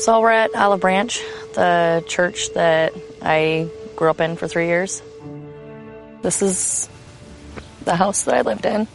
So 0.00 0.18
we're 0.22 0.30
at 0.30 0.54
Olive 0.56 0.80
Branch, 0.80 1.20
the 1.52 2.02
church 2.08 2.54
that 2.54 2.94
I 3.20 3.68
grew 3.96 4.08
up 4.08 4.22
in 4.22 4.36
for 4.36 4.48
three 4.48 4.66
years. 4.66 5.02
This 6.22 6.40
is 6.40 6.88
the 7.84 7.94
house 7.94 8.22
that 8.22 8.34
I 8.34 8.40
lived 8.40 8.64
in. 8.64 8.88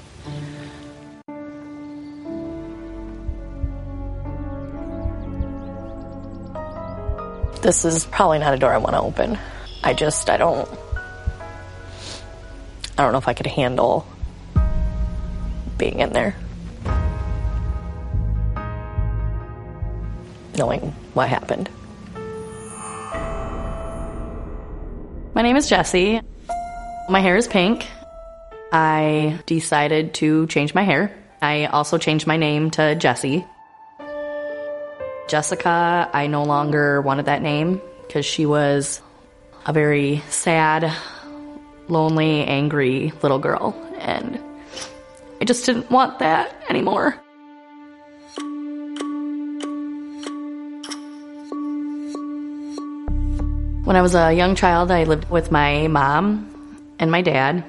This 7.62 7.86
is 7.86 8.08
probably 8.08 8.40
not 8.40 8.56
a 8.56 8.58
door 8.58 8.74
I 8.74 8.80
want 8.80 8.96
to 8.96 9.02
open. 9.02 9.38
I 9.84 9.94
just, 9.94 10.28
I 10.28 10.38
don't, 10.38 10.68
I 12.98 13.04
don't 13.04 13.12
know 13.12 13.20
if 13.20 13.28
I 13.28 13.36
could 13.36 13.46
handle 13.46 14.08
being 15.78 16.00
in 16.00 16.14
there. 16.14 16.36
Knowing 20.58 20.94
what 21.14 21.28
happened. 21.28 21.70
My 25.34 25.42
name 25.42 25.58
is 25.58 25.68
Jessie. 25.68 26.22
My 27.10 27.20
hair 27.20 27.36
is 27.36 27.48
pink. 27.48 27.86
I 28.72 29.40
decided 29.46 30.14
to 30.16 30.48
change 30.48 30.74
my 30.74 30.84
hair. 30.84 31.16
I 31.42 31.66
also 31.66 31.98
changed 31.98 32.26
my 32.26 32.38
name 32.38 32.72
to 32.72 32.96
Jessie. 32.96 33.46
Jessica, 35.28 36.10
I 36.14 36.28
no 36.28 36.44
longer 36.44 37.02
wanted 37.02 37.26
that 37.26 37.42
name 37.42 37.82
because 38.08 38.26
she 38.26 38.46
was 38.46 39.02
a 39.66 39.74
very 39.74 40.24
sad, 40.30 40.92
lonely, 41.88 42.46
angry 42.46 43.12
little 43.22 43.40
girl, 43.40 43.76
and 44.00 44.40
I 45.42 45.46
just 45.46 45.66
didn't 45.66 45.92
want 45.92 46.20
that 46.20 46.56
anymore. 46.70 47.20
When 53.86 53.96
I 53.96 54.02
was 54.02 54.16
a 54.16 54.34
young 54.34 54.56
child, 54.56 54.90
I 54.90 55.04
lived 55.04 55.30
with 55.30 55.52
my 55.52 55.88
mom 55.88 56.96
and 56.98 57.12
my 57.12 57.22
dad. 57.22 57.64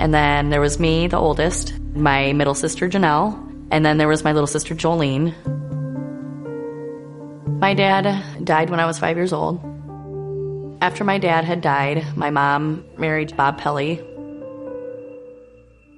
And 0.00 0.12
then 0.12 0.50
there 0.50 0.60
was 0.60 0.80
me, 0.80 1.06
the 1.06 1.16
oldest, 1.16 1.78
my 1.94 2.32
middle 2.32 2.56
sister 2.56 2.88
Janelle, 2.88 3.38
and 3.70 3.86
then 3.86 3.98
there 3.98 4.08
was 4.08 4.24
my 4.24 4.32
little 4.32 4.48
sister 4.48 4.74
Jolene. 4.74 5.32
My 7.60 7.72
dad 7.72 8.44
died 8.44 8.68
when 8.68 8.80
I 8.80 8.86
was 8.86 8.98
five 8.98 9.16
years 9.16 9.32
old. 9.32 9.60
After 10.82 11.04
my 11.04 11.18
dad 11.18 11.44
had 11.44 11.60
died, 11.60 12.16
my 12.16 12.30
mom 12.30 12.84
married 12.96 13.36
Bob 13.36 13.58
Pelley, 13.58 14.04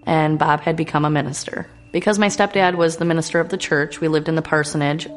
and 0.04 0.38
Bob 0.38 0.60
had 0.60 0.76
become 0.76 1.06
a 1.06 1.10
minister. 1.10 1.66
Because 1.92 2.18
my 2.18 2.28
stepdad 2.28 2.74
was 2.74 2.98
the 2.98 3.06
minister 3.06 3.40
of 3.40 3.48
the 3.48 3.56
church, 3.56 4.02
we 4.02 4.08
lived 4.08 4.28
in 4.28 4.34
the 4.34 4.42
parsonage. 4.42 5.08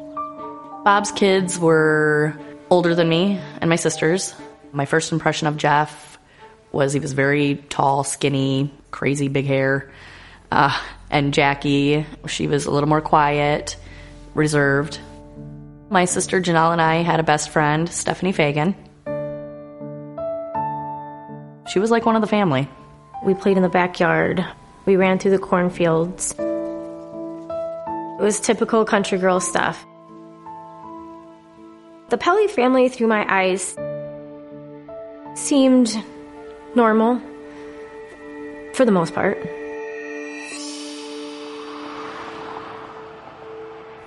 Bob's 0.82 1.12
kids 1.12 1.58
were 1.58 2.38
older 2.74 2.96
than 2.96 3.08
me 3.08 3.40
and 3.60 3.70
my 3.70 3.76
sisters. 3.76 4.34
My 4.72 4.84
first 4.84 5.12
impression 5.12 5.46
of 5.46 5.56
Jeff 5.56 6.18
was 6.72 6.92
he 6.92 6.98
was 6.98 7.12
very 7.12 7.54
tall, 7.68 8.02
skinny, 8.02 8.74
crazy 8.90 9.28
big 9.28 9.46
hair. 9.46 9.92
Uh, 10.50 10.76
and 11.08 11.32
Jackie, 11.32 12.04
she 12.26 12.48
was 12.48 12.66
a 12.66 12.72
little 12.72 12.88
more 12.88 13.00
quiet, 13.00 13.76
reserved. 14.34 14.98
My 15.88 16.04
sister 16.04 16.40
Janelle 16.40 16.72
and 16.72 16.82
I 16.82 17.02
had 17.02 17.20
a 17.20 17.22
best 17.22 17.50
friend, 17.50 17.88
Stephanie 17.88 18.32
Fagan. 18.32 18.74
She 21.68 21.78
was 21.78 21.92
like 21.92 22.04
one 22.04 22.16
of 22.16 22.22
the 22.22 22.28
family. 22.28 22.68
We 23.24 23.34
played 23.34 23.56
in 23.56 23.62
the 23.62 23.68
backyard. 23.68 24.44
We 24.84 24.96
ran 24.96 25.20
through 25.20 25.30
the 25.30 25.38
cornfields. 25.38 26.34
It 28.18 28.20
was 28.20 28.40
typical 28.40 28.84
country 28.84 29.18
girl 29.18 29.38
stuff. 29.38 29.86
The 32.14 32.18
Pelley 32.18 32.46
family, 32.46 32.88
through 32.88 33.08
my 33.08 33.26
eyes, 33.28 33.76
seemed 35.34 36.00
normal 36.76 37.20
for 38.72 38.84
the 38.84 38.92
most 38.92 39.12
part. 39.14 39.36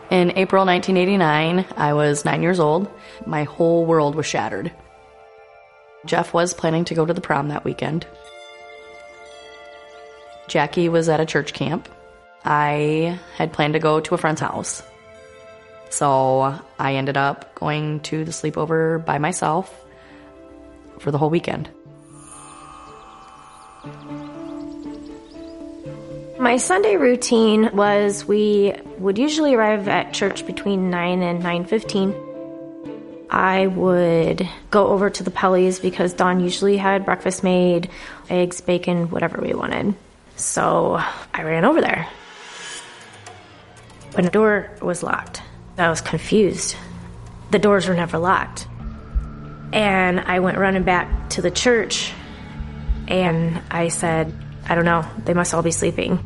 In 0.09 0.31
April 0.37 0.65
1989, 0.65 1.65
I 1.75 1.91
was 1.91 2.23
nine 2.23 2.41
years 2.41 2.61
old. 2.61 2.89
My 3.25 3.43
whole 3.43 3.85
world 3.85 4.15
was 4.15 4.25
shattered. 4.25 4.71
Jeff 6.05 6.33
was 6.33 6.53
planning 6.53 6.85
to 6.85 6.95
go 6.95 7.05
to 7.05 7.13
the 7.13 7.19
prom 7.19 7.49
that 7.49 7.65
weekend. 7.65 8.07
Jackie 10.47 10.87
was 10.87 11.09
at 11.09 11.19
a 11.19 11.25
church 11.25 11.51
camp. 11.51 11.89
I 12.45 13.19
had 13.35 13.51
planned 13.51 13.73
to 13.73 13.79
go 13.79 13.99
to 13.99 14.15
a 14.15 14.17
friend's 14.17 14.39
house. 14.39 14.81
So 15.89 16.59
I 16.77 16.95
ended 16.95 17.17
up 17.17 17.55
going 17.55 18.01
to 18.01 18.23
the 18.25 18.31
sleepover 18.31 19.03
by 19.03 19.17
myself 19.17 19.73
for 20.99 21.11
the 21.11 21.17
whole 21.17 21.29
weekend. 21.29 21.69
My 26.39 26.57
Sunday 26.57 26.97
routine 26.97 27.75
was 27.75 28.25
we 28.25 28.73
would 28.99 29.17
usually 29.17 29.55
arrive 29.55 29.87
at 29.87 30.13
church 30.13 30.45
between 30.45 30.89
9 30.91 31.23
and 31.23 31.41
9:15. 31.43 32.13
I 33.29 33.67
would 33.67 34.47
go 34.71 34.87
over 34.87 35.09
to 35.09 35.23
the 35.23 35.31
Pelleys 35.31 35.79
because 35.79 36.13
Don 36.13 36.39
usually 36.39 36.77
had 36.77 37.05
breakfast 37.05 37.43
made, 37.43 37.89
eggs, 38.29 38.61
bacon, 38.61 39.09
whatever 39.09 39.41
we 39.41 39.53
wanted. 39.53 39.95
So 40.35 41.01
I 41.33 41.43
ran 41.43 41.65
over 41.65 41.81
there. 41.81 42.07
But 44.15 44.23
the 44.23 44.31
door 44.31 44.69
was 44.81 45.03
locked, 45.03 45.41
I 45.77 45.89
was 45.89 46.01
confused. 46.01 46.75
The 47.51 47.59
doors 47.59 47.87
were 47.87 47.93
never 47.93 48.17
locked. 48.17 48.67
And 49.71 50.19
I 50.19 50.39
went 50.39 50.57
running 50.57 50.83
back 50.83 51.29
to 51.31 51.41
the 51.41 51.51
church 51.51 52.13
and 53.07 53.61
I 53.69 53.89
said, 53.89 54.33
I 54.67 54.75
don't 54.75 54.85
know, 54.85 55.05
they 55.23 55.33
must 55.33 55.53
all 55.53 55.61
be 55.61 55.71
sleeping. 55.71 56.19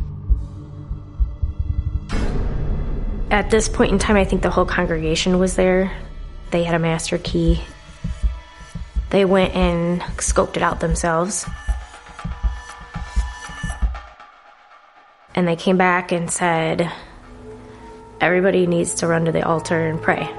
At 3.29 3.49
this 3.49 3.69
point 3.69 3.91
in 3.91 3.99
time, 3.99 4.15
I 4.15 4.25
think 4.25 4.41
the 4.41 4.49
whole 4.49 4.65
congregation 4.65 5.39
was 5.39 5.55
there. 5.55 5.91
They 6.51 6.63
had 6.63 6.75
a 6.75 6.79
master 6.79 7.17
key. 7.17 7.61
They 9.09 9.25
went 9.25 9.55
and 9.55 10.01
scoped 10.17 10.57
it 10.57 10.63
out 10.63 10.79
themselves. 10.79 11.45
And 15.33 15.47
they 15.47 15.55
came 15.55 15.77
back 15.77 16.11
and 16.11 16.29
said, 16.29 16.91
Everybody 18.21 18.67
needs 18.67 18.93
to 18.95 19.07
run 19.07 19.25
to 19.25 19.31
the 19.31 19.41
altar 19.41 19.87
and 19.87 19.99
pray. 19.99 20.29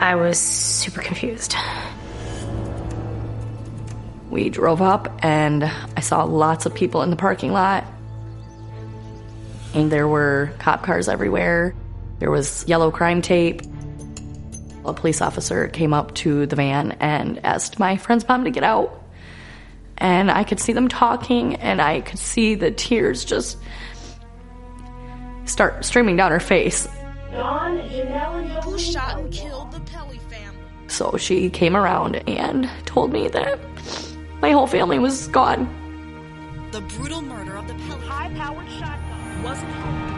I 0.00 0.14
was 0.14 0.38
super 0.38 1.02
confused. 1.02 1.54
We 4.30 4.48
drove 4.48 4.80
up 4.80 5.18
and 5.22 5.62
I 5.62 6.00
saw 6.00 6.24
lots 6.24 6.64
of 6.64 6.74
people 6.74 7.02
in 7.02 7.10
the 7.10 7.16
parking 7.16 7.52
lot. 7.52 7.84
And 9.74 9.92
there 9.92 10.08
were 10.08 10.50
cop 10.58 10.82
cars 10.82 11.08
everywhere. 11.10 11.74
There 12.18 12.30
was 12.30 12.66
yellow 12.66 12.90
crime 12.90 13.20
tape. 13.20 13.60
A 14.86 14.94
police 14.94 15.20
officer 15.20 15.68
came 15.68 15.92
up 15.92 16.14
to 16.16 16.46
the 16.46 16.56
van 16.56 16.92
and 16.92 17.44
asked 17.44 17.78
my 17.78 17.98
friend's 17.98 18.26
mom 18.26 18.44
to 18.44 18.50
get 18.50 18.64
out. 18.64 18.98
And 19.98 20.30
I 20.30 20.44
could 20.44 20.58
see 20.58 20.72
them 20.72 20.88
talking 20.88 21.56
and 21.56 21.82
I 21.82 22.00
could 22.00 22.18
see 22.18 22.54
the 22.54 22.70
tears 22.70 23.26
just 23.26 23.58
start 25.44 25.84
streaming 25.84 26.16
down 26.16 26.30
her 26.30 26.40
face. 26.40 26.88
Dawn, 27.32 27.78
Janelle, 27.88 28.42
and 28.42 28.64
Who 28.64 28.78
shot 28.78 29.18
and 29.18 29.32
killed 29.32 29.72
the 29.72 29.80
Pelley 29.80 30.18
family? 30.30 30.58
So 30.88 31.16
she 31.16 31.48
came 31.50 31.76
around 31.76 32.16
and 32.28 32.68
told 32.84 33.12
me 33.12 33.28
that 33.28 33.58
my 34.40 34.50
whole 34.50 34.66
family 34.66 34.98
was 34.98 35.28
gone. 35.28 35.68
The 36.72 36.80
brutal 36.82 37.22
murder 37.22 37.56
of 37.56 37.68
the 37.68 37.74
Pelley. 37.74 38.06
High-powered 38.06 38.68
shotgun 38.70 39.42
wasn't 39.42 39.72
home. 39.72 40.12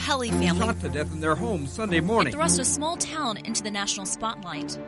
Pelley 0.00 0.30
family 0.30 0.66
shot 0.66 0.80
to 0.80 0.88
death 0.88 1.12
in 1.12 1.20
their 1.20 1.34
home 1.34 1.66
Sunday 1.66 2.00
morning. 2.00 2.32
it 2.32 2.36
thrust 2.36 2.58
a 2.58 2.64
small 2.64 2.96
town 2.96 3.36
into 3.44 3.62
the 3.62 3.70
national 3.70 4.06
spotlight. 4.06 4.78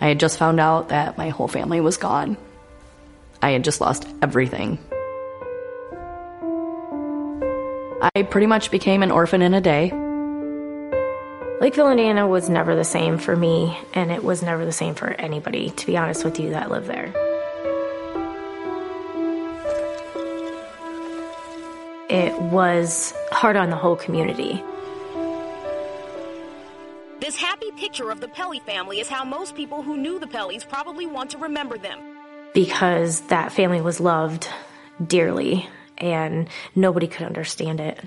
I 0.00 0.08
had 0.08 0.20
just 0.20 0.38
found 0.38 0.60
out 0.60 0.90
that 0.90 1.16
my 1.16 1.30
whole 1.30 1.48
family 1.48 1.80
was 1.80 1.96
gone. 1.96 2.36
I 3.42 3.50
had 3.50 3.64
just 3.64 3.80
lost 3.80 4.06
everything. 4.20 4.78
I 8.14 8.22
pretty 8.22 8.46
much 8.46 8.70
became 8.70 9.02
an 9.02 9.10
orphan 9.10 9.42
in 9.42 9.54
a 9.54 9.60
day. 9.60 9.90
Lakeville, 11.60 11.90
Indiana 11.90 12.28
was 12.28 12.48
never 12.48 12.76
the 12.76 12.84
same 12.84 13.18
for 13.18 13.34
me, 13.34 13.76
and 13.94 14.12
it 14.12 14.22
was 14.22 14.42
never 14.42 14.64
the 14.64 14.72
same 14.72 14.94
for 14.94 15.08
anybody, 15.08 15.70
to 15.70 15.86
be 15.86 15.96
honest 15.96 16.24
with 16.24 16.38
you, 16.38 16.50
that 16.50 16.70
lived 16.70 16.86
there. 16.86 17.12
It 22.08 22.40
was 22.40 23.12
hard 23.32 23.56
on 23.56 23.70
the 23.70 23.76
whole 23.76 23.96
community. 23.96 24.62
This 27.20 27.36
happy 27.36 27.70
picture 27.72 28.10
of 28.10 28.20
the 28.20 28.28
Pelley 28.28 28.60
family 28.60 29.00
is 29.00 29.08
how 29.08 29.24
most 29.24 29.54
people 29.54 29.82
who 29.82 29.96
knew 29.96 30.18
the 30.18 30.26
Pelleys 30.26 30.64
probably 30.64 31.04
want 31.06 31.30
to 31.30 31.38
remember 31.38 31.76
them. 31.78 31.98
because 32.54 33.20
that 33.28 33.52
family 33.52 33.80
was 33.80 34.00
loved 34.00 34.48
dearly 35.06 35.68
and 35.98 36.48
nobody 36.74 37.06
could 37.06 37.26
understand 37.26 37.78
it. 37.78 38.00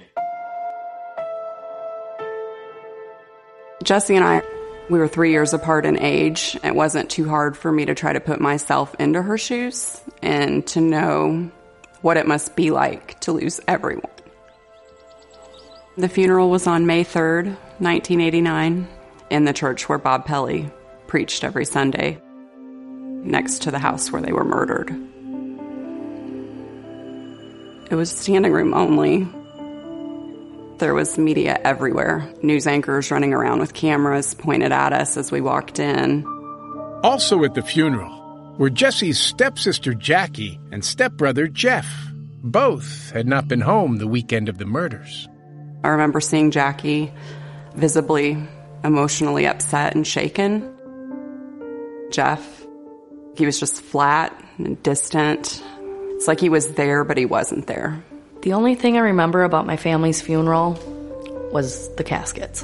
Jesse 3.83 4.15
and 4.15 4.25
I, 4.25 4.41
we 4.89 4.99
were 4.99 5.07
three 5.07 5.31
years 5.31 5.53
apart 5.53 5.85
in 5.85 5.97
age. 5.99 6.57
It 6.63 6.75
wasn't 6.75 7.09
too 7.09 7.29
hard 7.29 7.55
for 7.55 7.71
me 7.71 7.85
to 7.85 7.95
try 7.95 8.13
to 8.13 8.19
put 8.19 8.39
myself 8.41 8.95
into 8.99 9.21
her 9.21 9.37
shoes 9.37 10.01
and 10.21 10.65
to 10.67 10.81
know 10.81 11.51
what 12.01 12.17
it 12.17 12.27
must 12.27 12.55
be 12.55 12.71
like 12.71 13.19
to 13.21 13.31
lose 13.31 13.59
everyone. 13.67 14.05
The 15.97 16.09
funeral 16.09 16.49
was 16.49 16.67
on 16.67 16.85
May 16.85 17.03
3rd, 17.03 17.47
1989, 17.79 18.87
in 19.29 19.45
the 19.45 19.53
church 19.53 19.89
where 19.89 19.97
Bob 19.97 20.25
Pelley 20.25 20.71
preached 21.07 21.43
every 21.43 21.65
Sunday, 21.65 22.21
next 23.23 23.63
to 23.63 23.71
the 23.71 23.79
house 23.79 24.11
where 24.11 24.21
they 24.21 24.31
were 24.31 24.45
murdered. 24.45 24.89
It 27.91 27.95
was 27.95 28.09
standing 28.09 28.53
room 28.53 28.73
only. 28.73 29.27
There 30.77 30.93
was 30.93 31.17
media 31.17 31.59
everywhere, 31.63 32.33
news 32.41 32.65
anchors 32.65 33.11
running 33.11 33.33
around 33.33 33.59
with 33.59 33.73
cameras 33.73 34.33
pointed 34.33 34.71
at 34.71 34.93
us 34.93 35.17
as 35.17 35.29
we 35.29 35.41
walked 35.41 35.77
in. 35.77 36.25
Also 37.03 37.43
at 37.43 37.53
the 37.53 37.61
funeral 37.61 38.20
were 38.61 38.69
Jesse's 38.69 39.17
stepsister 39.17 39.95
Jackie 39.95 40.59
and 40.71 40.85
stepbrother 40.85 41.47
Jeff. 41.47 41.87
Both 42.43 43.09
had 43.09 43.25
not 43.25 43.47
been 43.47 43.61
home 43.61 43.97
the 43.97 44.05
weekend 44.05 44.49
of 44.49 44.59
the 44.59 44.67
murders. 44.67 45.27
I 45.83 45.87
remember 45.87 46.21
seeing 46.21 46.51
Jackie 46.51 47.11
visibly 47.73 48.37
emotionally 48.83 49.47
upset 49.47 49.95
and 49.95 50.05
shaken. 50.05 50.71
Jeff, 52.11 52.63
he 53.35 53.47
was 53.47 53.59
just 53.59 53.81
flat 53.81 54.39
and 54.59 54.81
distant. 54.83 55.63
It's 56.11 56.27
like 56.27 56.39
he 56.39 56.49
was 56.49 56.75
there, 56.75 57.03
but 57.03 57.17
he 57.17 57.25
wasn't 57.25 57.65
there. 57.65 58.03
The 58.43 58.53
only 58.53 58.75
thing 58.75 58.95
I 58.95 58.99
remember 58.99 59.41
about 59.41 59.65
my 59.65 59.75
family's 59.75 60.21
funeral 60.21 60.73
was 61.51 61.91
the 61.95 62.03
caskets. 62.03 62.63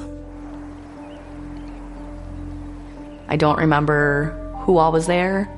I 3.28 3.36
don't 3.36 3.58
remember 3.58 4.30
who 4.60 4.78
all 4.78 4.92
was 4.92 5.08
there. 5.08 5.52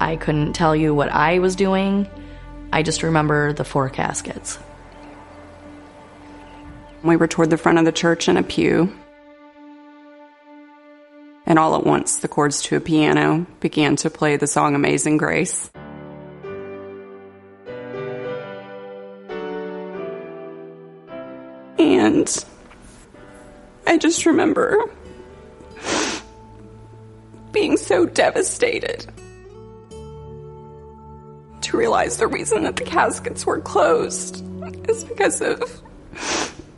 I 0.00 0.16
couldn't 0.16 0.52
tell 0.52 0.76
you 0.76 0.94
what 0.94 1.10
I 1.10 1.40
was 1.40 1.56
doing. 1.56 2.08
I 2.72 2.82
just 2.82 3.02
remember 3.02 3.52
the 3.52 3.64
four 3.64 3.88
caskets. 3.88 4.58
We 7.02 7.16
were 7.16 7.26
toward 7.26 7.50
the 7.50 7.56
front 7.56 7.78
of 7.78 7.84
the 7.84 7.92
church 7.92 8.28
in 8.28 8.36
a 8.36 8.42
pew. 8.42 8.92
And 11.46 11.58
all 11.58 11.76
at 11.76 11.84
once, 11.84 12.16
the 12.16 12.28
chords 12.28 12.62
to 12.64 12.76
a 12.76 12.80
piano 12.80 13.46
began 13.60 13.96
to 13.96 14.10
play 14.10 14.36
the 14.36 14.46
song 14.46 14.74
Amazing 14.74 15.16
Grace. 15.16 15.70
And 21.78 22.44
I 23.86 23.96
just 23.96 24.26
remember 24.26 24.78
being 27.52 27.76
so 27.76 28.04
devastated 28.04 29.06
to 31.68 31.76
realize 31.76 32.16
the 32.16 32.26
reason 32.26 32.62
that 32.62 32.76
the 32.76 32.84
caskets 32.84 33.44
were 33.44 33.60
closed 33.60 34.42
is 34.88 35.04
because 35.04 35.42
of 35.42 35.82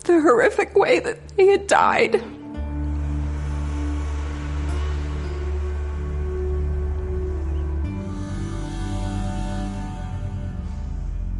the 0.04 0.20
horrific 0.20 0.74
way 0.74 0.98
that 0.98 1.16
he 1.36 1.46
had 1.46 1.68
died. 1.68 2.20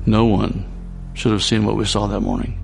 No 0.07 0.27
one 0.27 0.65
should 1.15 1.33
have 1.33 1.43
seen 1.43 1.65
what 1.65 1.77
we 1.77 1.85
saw 1.85 2.07
that 2.07 2.21
morning. 2.21 2.57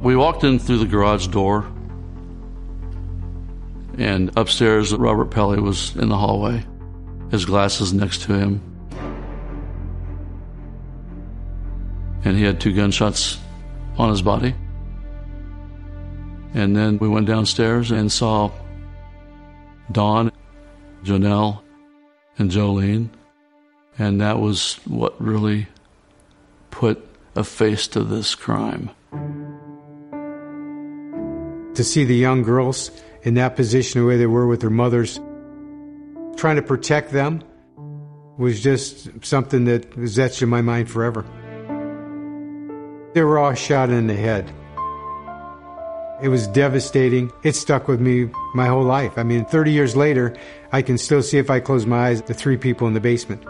We 0.00 0.16
walked 0.16 0.44
in 0.44 0.58
through 0.58 0.78
the 0.78 0.86
garage 0.86 1.26
door, 1.26 1.70
and 3.98 4.30
upstairs, 4.38 4.94
Robert 4.94 5.30
Pelley 5.30 5.60
was 5.60 5.94
in 5.96 6.08
the 6.08 6.16
hallway 6.16 6.64
his 7.30 7.44
glasses 7.44 7.92
next 7.92 8.22
to 8.22 8.34
him. 8.34 8.60
And 12.24 12.36
he 12.36 12.44
had 12.44 12.60
two 12.60 12.72
gunshots 12.72 13.38
on 13.96 14.10
his 14.10 14.22
body. 14.22 14.54
And 16.52 16.76
then 16.76 16.98
we 16.98 17.08
went 17.08 17.26
downstairs 17.26 17.90
and 17.90 18.10
saw 18.10 18.50
Dawn, 19.92 20.32
Janelle, 21.04 21.60
and 22.38 22.50
Jolene. 22.50 23.08
And 23.98 24.20
that 24.20 24.38
was 24.40 24.74
what 24.86 25.20
really 25.20 25.68
put 26.70 27.06
a 27.36 27.44
face 27.44 27.86
to 27.88 28.02
this 28.02 28.34
crime. 28.34 28.90
To 31.74 31.84
see 31.84 32.04
the 32.04 32.16
young 32.16 32.42
girls 32.42 32.90
in 33.22 33.34
that 33.34 33.54
position, 33.56 34.00
the 34.00 34.06
way 34.06 34.16
they 34.16 34.26
were 34.26 34.46
with 34.46 34.60
their 34.60 34.70
mothers, 34.70 35.20
trying 36.40 36.56
to 36.56 36.62
protect 36.62 37.12
them, 37.12 37.42
was 38.38 38.62
just 38.62 39.08
something 39.22 39.66
that 39.66 39.94
was 39.96 40.18
etched 40.18 40.40
in 40.40 40.48
my 40.48 40.62
mind 40.62 40.90
forever. 40.90 41.22
They 43.12 43.22
were 43.22 43.38
all 43.38 43.52
shot 43.52 43.90
in 43.90 44.06
the 44.06 44.14
head. 44.14 44.50
It 46.22 46.28
was 46.28 46.46
devastating. 46.48 47.30
It 47.44 47.54
stuck 47.54 47.88
with 47.88 48.00
me 48.00 48.30
my 48.54 48.66
whole 48.66 48.84
life. 48.84 49.18
I 49.18 49.22
mean, 49.22 49.44
30 49.44 49.72
years 49.72 49.94
later, 49.96 50.34
I 50.72 50.80
can 50.80 50.96
still 50.96 51.22
see 51.22 51.36
if 51.36 51.50
I 51.50 51.60
close 51.60 51.84
my 51.84 52.08
eyes 52.08 52.22
the 52.22 52.32
three 52.32 52.56
people 52.56 52.86
in 52.88 52.94
the 52.94 53.00
basement. 53.00 53.44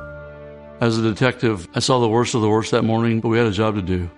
As 0.80 0.99
a 0.99 1.02
detective, 1.02 1.68
I 1.75 1.78
saw 1.78 2.00
the 2.00 2.09
worst 2.09 2.35
of 2.35 2.40
the 2.42 2.49
worst 2.49 2.73
that 2.73 2.82
morning, 2.82 3.20
but 3.20 3.28
we 3.28 3.38
had 3.38 3.47
a 3.47 3.52
job 3.52 3.76
to 3.76 3.82
do. 3.82 4.11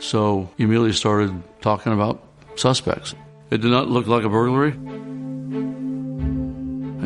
So 0.00 0.50
immediately 0.58 0.92
started 0.92 1.40
talking 1.60 1.92
about 1.92 2.20
suspects. 2.56 3.14
It 3.50 3.60
did 3.60 3.70
not 3.70 3.88
look 3.88 4.08
like 4.08 4.24
a 4.24 4.28
burglary. 4.28 4.74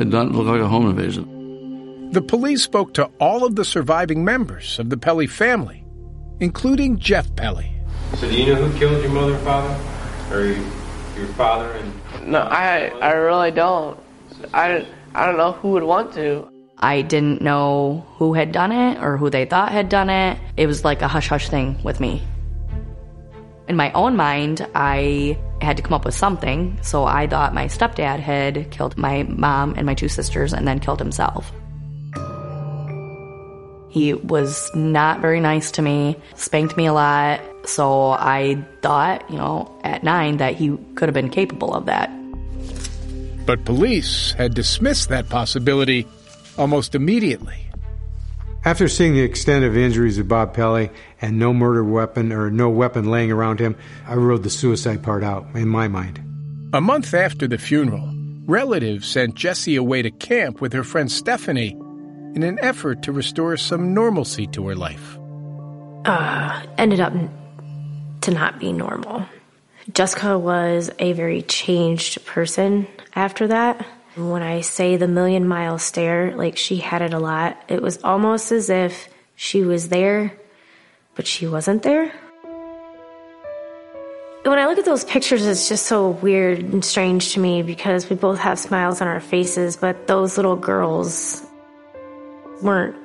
It 0.02 0.06
did 0.06 0.14
not 0.14 0.32
look 0.32 0.49
like 0.49 0.61
a 0.61 0.66
home 0.66 0.90
invasion. 0.90 2.11
The 2.11 2.23
police 2.23 2.61
spoke 2.61 2.92
to 2.94 3.04
all 3.21 3.47
of 3.47 3.54
the 3.54 3.64
surviving 3.64 4.25
members 4.25 4.80
of 4.80 4.90
the 4.90 4.97
Pelley 4.97 5.28
family, 5.28 5.85
including 6.40 6.99
Jeff 6.99 7.32
Pelley. 7.37 7.71
So 8.16 8.28
do 8.28 8.37
you 8.37 8.52
know 8.52 8.66
who 8.66 8.76
killed 8.80 9.00
your 9.00 9.12
mother 9.12 9.35
and 9.35 9.44
father? 9.44 10.35
Or 10.35 10.44
your 11.16 11.28
father 11.37 11.71
and 11.71 12.26
No, 12.26 12.40
I 12.40 12.88
I 13.00 13.12
really 13.12 13.52
don't. 13.52 13.97
I, 14.52 14.85
I 15.14 15.25
don't 15.25 15.37
know 15.37 15.52
who 15.52 15.71
would 15.71 15.85
want 15.85 16.12
to. 16.14 16.49
I 16.78 17.02
didn't 17.02 17.40
know 17.40 18.04
who 18.16 18.35
had 18.35 18.50
done 18.50 18.73
it 18.73 19.00
or 19.00 19.16
who 19.16 19.30
they 19.30 19.44
thought 19.44 19.71
had 19.71 19.88
done 19.88 20.11
it. 20.11 20.37
It 20.56 20.66
was 20.66 20.85
like 20.85 21.00
a 21.02 21.06
hush 21.06 21.28
hush 21.28 21.49
thing 21.49 21.80
with 21.85 22.00
me. 22.00 22.23
In 23.68 23.76
my 23.76 23.92
own 23.92 24.16
mind, 24.16 24.66
I 24.75 25.38
had 25.62 25.76
to 25.76 25.83
come 25.83 25.95
up 25.95 26.04
with 26.04 26.14
something, 26.14 26.78
so 26.83 27.04
I 27.04 27.26
thought 27.26 27.54
my 27.54 27.66
stepdad 27.66 28.21
had 28.21 28.71
killed 28.71 28.97
my 28.97 29.23
mom 29.25 29.75
and 29.76 29.87
my 29.87 29.95
two 29.95 30.09
sisters 30.09 30.52
and 30.52 30.66
then 30.66 30.81
killed 30.81 30.99
himself. 30.99 31.52
He 33.90 34.14
was 34.14 34.71
not 34.75 35.21
very 35.21 35.40
nice 35.40 35.71
to 35.73 35.83
me, 35.83 36.16
spanked 36.35 36.76
me 36.76 36.87
a 36.87 36.92
lot, 36.95 37.40
so 37.66 38.12
I 38.12 38.64
thought, 38.81 39.31
you 39.31 39.37
know, 39.37 39.78
at 39.85 40.02
nine 40.02 40.38
that 40.38 40.54
he 40.54 40.76
could 40.95 41.09
have 41.09 41.14
been 41.14 41.28
capable 41.28 41.75
of 41.75 41.87
that. 41.87 42.11
But 43.45 43.64
police 43.64 44.33
had 44.33 44.54
dismissed 44.54 45.11
that 45.11 45.28
possibility 45.28 46.07
almost 46.57 46.95
immediately. 46.95 47.66
After 48.64 48.87
seeing 48.87 49.14
the 49.14 49.23
extent 49.23 49.64
of 49.64 49.76
injuries 49.76 50.19
of 50.19 50.28
Bob 50.28 50.54
Pelley 50.54 50.90
and 51.22 51.38
no 51.38 51.54
murder 51.54 51.84
weapon 51.84 52.32
or 52.32 52.50
no 52.50 52.68
weapon 52.68 53.10
laying 53.10 53.30
around 53.30 53.60
him, 53.60 53.76
I 54.06 54.14
ruled 54.14 54.42
the 54.42 54.50
suicide 54.50 55.02
part 55.02 55.22
out 55.22 55.46
in 55.54 55.68
my 55.68 55.88
mind. 55.88 56.20
A 56.74 56.80
month 56.80 57.14
after 57.14 57.46
the 57.46 57.58
funeral, 57.58 58.12
relatives 58.44 59.06
sent 59.06 59.36
Jessie 59.36 59.76
away 59.76 60.02
to 60.02 60.10
camp 60.10 60.60
with 60.60 60.72
her 60.72 60.84
friend 60.84 61.10
Stephanie 61.10 61.76
in 62.34 62.42
an 62.42 62.58
effort 62.60 63.02
to 63.02 63.12
restore 63.12 63.56
some 63.56 63.94
normalcy 63.94 64.46
to 64.48 64.66
her 64.66 64.74
life. 64.74 65.18
Uh, 66.04 66.62
ended 66.76 66.98
up 66.98 67.12
to 68.22 68.30
not 68.32 68.58
be 68.58 68.72
normal. 68.72 69.24
Jessica 69.92 70.38
was 70.38 70.90
a 70.98 71.12
very 71.12 71.42
changed 71.42 72.24
person 72.24 72.86
after 73.14 73.48
that. 73.48 73.84
When 74.16 74.42
I 74.42 74.60
say 74.60 74.96
the 74.96 75.08
million 75.08 75.46
mile 75.46 75.78
stare, 75.78 76.36
like 76.36 76.56
she 76.56 76.76
had 76.76 77.02
it 77.02 77.14
a 77.14 77.18
lot, 77.18 77.62
it 77.68 77.80
was 77.82 78.02
almost 78.02 78.52
as 78.52 78.70
if 78.70 79.08
she 79.36 79.62
was 79.62 79.88
there, 79.88 80.32
but 81.14 81.26
she 81.26 81.47
wasn't 81.47 81.83
there. 81.83 82.12
When 84.45 84.59
I 84.59 84.66
look 84.66 84.78
at 84.78 84.85
those 84.85 85.04
pictures, 85.04 85.47
it's 85.47 85.69
just 85.69 85.87
so 85.87 86.11
weird 86.11 86.59
and 86.59 86.85
strange 86.85 87.35
to 87.35 87.40
me 87.40 87.62
because 87.62 88.11
we 88.11 88.16
both 88.16 88.38
have 88.40 88.59
smiles 88.59 89.00
on 89.00 89.07
our 89.07 89.21
faces, 89.21 89.76
but 89.76 90.09
those 90.09 90.37
little 90.37 90.57
girls 90.57 91.47
weren't 92.61 92.97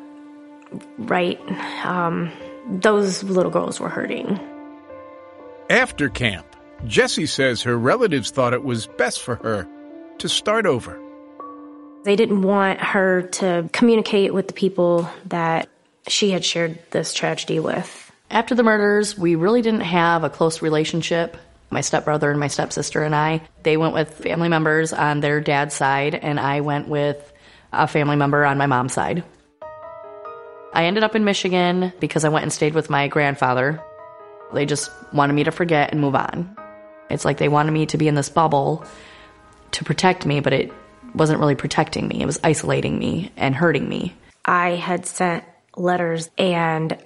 right. 0.97 1.39
Um, 1.85 2.31
those 2.69 3.23
little 3.23 3.51
girls 3.51 3.79
were 3.79 3.89
hurting. 3.89 4.39
After 5.69 6.09
camp, 6.09 6.55
Jessie 6.85 7.25
says 7.27 7.61
her 7.61 7.77
relatives 7.77 8.31
thought 8.31 8.53
it 8.53 8.63
was 8.63 8.87
best 8.87 9.21
for 9.21 9.35
her 9.35 9.67
to 10.17 10.29
start 10.29 10.65
over. 10.65 10.99
They 12.03 12.15
didn't 12.15 12.41
want 12.41 12.79
her 12.79 13.23
to 13.23 13.69
communicate 13.73 14.33
with 14.33 14.47
the 14.47 14.53
people 14.53 15.09
that 15.25 15.69
she 16.07 16.31
had 16.31 16.43
shared 16.43 16.79
this 16.91 17.13
tragedy 17.13 17.59
with. 17.59 18.11
After 18.29 18.55
the 18.55 18.63
murders, 18.63 19.17
we 19.17 19.35
really 19.35 19.61
didn't 19.61 19.81
have 19.81 20.23
a 20.23 20.29
close 20.29 20.61
relationship. 20.61 21.37
My 21.69 21.81
stepbrother 21.81 22.31
and 22.31 22.39
my 22.39 22.47
stepsister 22.47 23.03
and 23.03 23.15
I, 23.15 23.41
they 23.63 23.77
went 23.77 23.93
with 23.93 24.13
family 24.15 24.49
members 24.49 24.93
on 24.93 25.19
their 25.19 25.41
dad's 25.41 25.75
side, 25.75 26.15
and 26.15 26.39
I 26.39 26.61
went 26.61 26.87
with 26.87 27.33
a 27.73 27.87
family 27.87 28.15
member 28.15 28.45
on 28.45 28.57
my 28.57 28.67
mom's 28.67 28.93
side. 28.93 29.23
I 30.73 30.85
ended 30.85 31.03
up 31.03 31.15
in 31.15 31.25
Michigan 31.25 31.91
because 31.99 32.23
I 32.23 32.29
went 32.29 32.43
and 32.43 32.53
stayed 32.53 32.73
with 32.73 32.89
my 32.89 33.07
grandfather. 33.07 33.81
They 34.53 34.65
just 34.65 34.91
wanted 35.13 35.33
me 35.33 35.43
to 35.45 35.51
forget 35.51 35.91
and 35.91 35.99
move 35.99 36.15
on. 36.15 36.55
It's 37.09 37.25
like 37.25 37.37
they 37.37 37.49
wanted 37.49 37.71
me 37.71 37.85
to 37.87 37.97
be 37.97 38.07
in 38.07 38.15
this 38.15 38.29
bubble 38.29 38.85
to 39.71 39.83
protect 39.83 40.25
me, 40.25 40.39
but 40.39 40.53
it 40.53 40.71
wasn't 41.15 41.39
really 41.39 41.55
protecting 41.55 42.07
me. 42.07 42.21
It 42.21 42.25
was 42.25 42.39
isolating 42.43 42.97
me 42.97 43.31
and 43.37 43.55
hurting 43.55 43.87
me. 43.87 44.13
I 44.45 44.71
had 44.71 45.05
sent 45.05 45.43
letters 45.77 46.29
and 46.37 46.97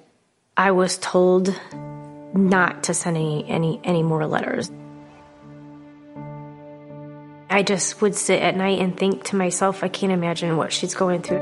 I 0.56 0.72
was 0.72 0.98
told 0.98 1.54
not 2.34 2.84
to 2.84 2.94
send 2.94 3.18
any 3.18 3.46
any 3.48 3.80
any 3.84 4.04
more 4.04 4.26
letters. 4.26 4.72
I 7.50 7.64
just 7.64 8.02
would 8.02 8.16
sit 8.16 8.42
at 8.42 8.56
night 8.56 8.80
and 8.80 8.96
think 8.96 9.26
to 9.26 9.36
myself, 9.36 9.84
I 9.84 9.90
can't 9.90 10.14
imagine 10.14 10.56
what 10.56 10.72
she's 10.72 10.96
going 10.96 11.22
through. 11.22 11.40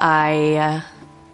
I 0.00 0.54
uh, 0.54 0.80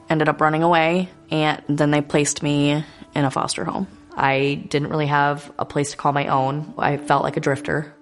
ended 0.09 0.31
up 0.31 0.41
running 0.41 0.63
away, 0.63 1.11
and 1.31 1.63
then 1.69 1.91
they 1.91 2.01
placed 2.01 2.43
me 2.43 2.83
in 3.15 3.25
a 3.25 3.31
foster 3.31 3.65
home. 3.65 3.87
I 4.17 4.65
didn't 4.69 4.89
really 4.89 5.09
have 5.09 5.53
a 5.59 5.67
place 5.67 5.91
to 5.91 5.99
call 5.99 6.13
my 6.13 6.29
own. 6.29 6.73
I 6.79 6.97
felt 6.97 7.25
like 7.25 7.37
a 7.37 7.41
drifter. 7.41 7.95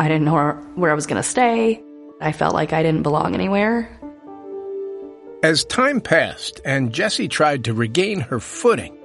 I 0.00 0.08
didn't 0.08 0.24
know 0.24 0.54
where, 0.76 0.90
I 0.90 0.94
was 0.94 1.06
going 1.06 1.22
to 1.22 1.28
stay. 1.28 1.82
I 2.22 2.32
felt 2.32 2.54
like 2.54 2.72
I 2.72 2.82
didn't 2.82 3.02
belong 3.02 3.34
anywhere. 3.34 3.86
As 5.42 5.62
time 5.66 6.00
passed 6.00 6.58
and 6.64 6.90
Jessie 6.90 7.28
tried 7.28 7.64
to 7.64 7.74
regain 7.74 8.20
her 8.20 8.40
footing, 8.40 8.96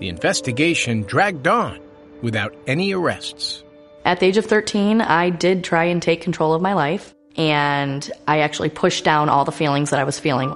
the 0.00 0.08
investigation 0.08 1.02
dragged 1.02 1.46
on 1.46 1.78
without 2.22 2.56
any 2.66 2.92
arrests. 2.92 3.62
At 4.04 4.18
the 4.18 4.26
age 4.26 4.36
of 4.36 4.46
13, 4.46 5.00
I 5.00 5.30
did 5.30 5.62
try 5.62 5.84
and 5.84 6.02
take 6.02 6.22
control 6.22 6.54
of 6.54 6.60
my 6.60 6.72
life, 6.72 7.14
and 7.36 8.10
I 8.26 8.40
actually 8.40 8.70
pushed 8.70 9.04
down 9.04 9.28
all 9.28 9.44
the 9.44 9.52
feelings 9.52 9.90
that 9.90 10.00
I 10.00 10.04
was 10.04 10.18
feeling. 10.18 10.50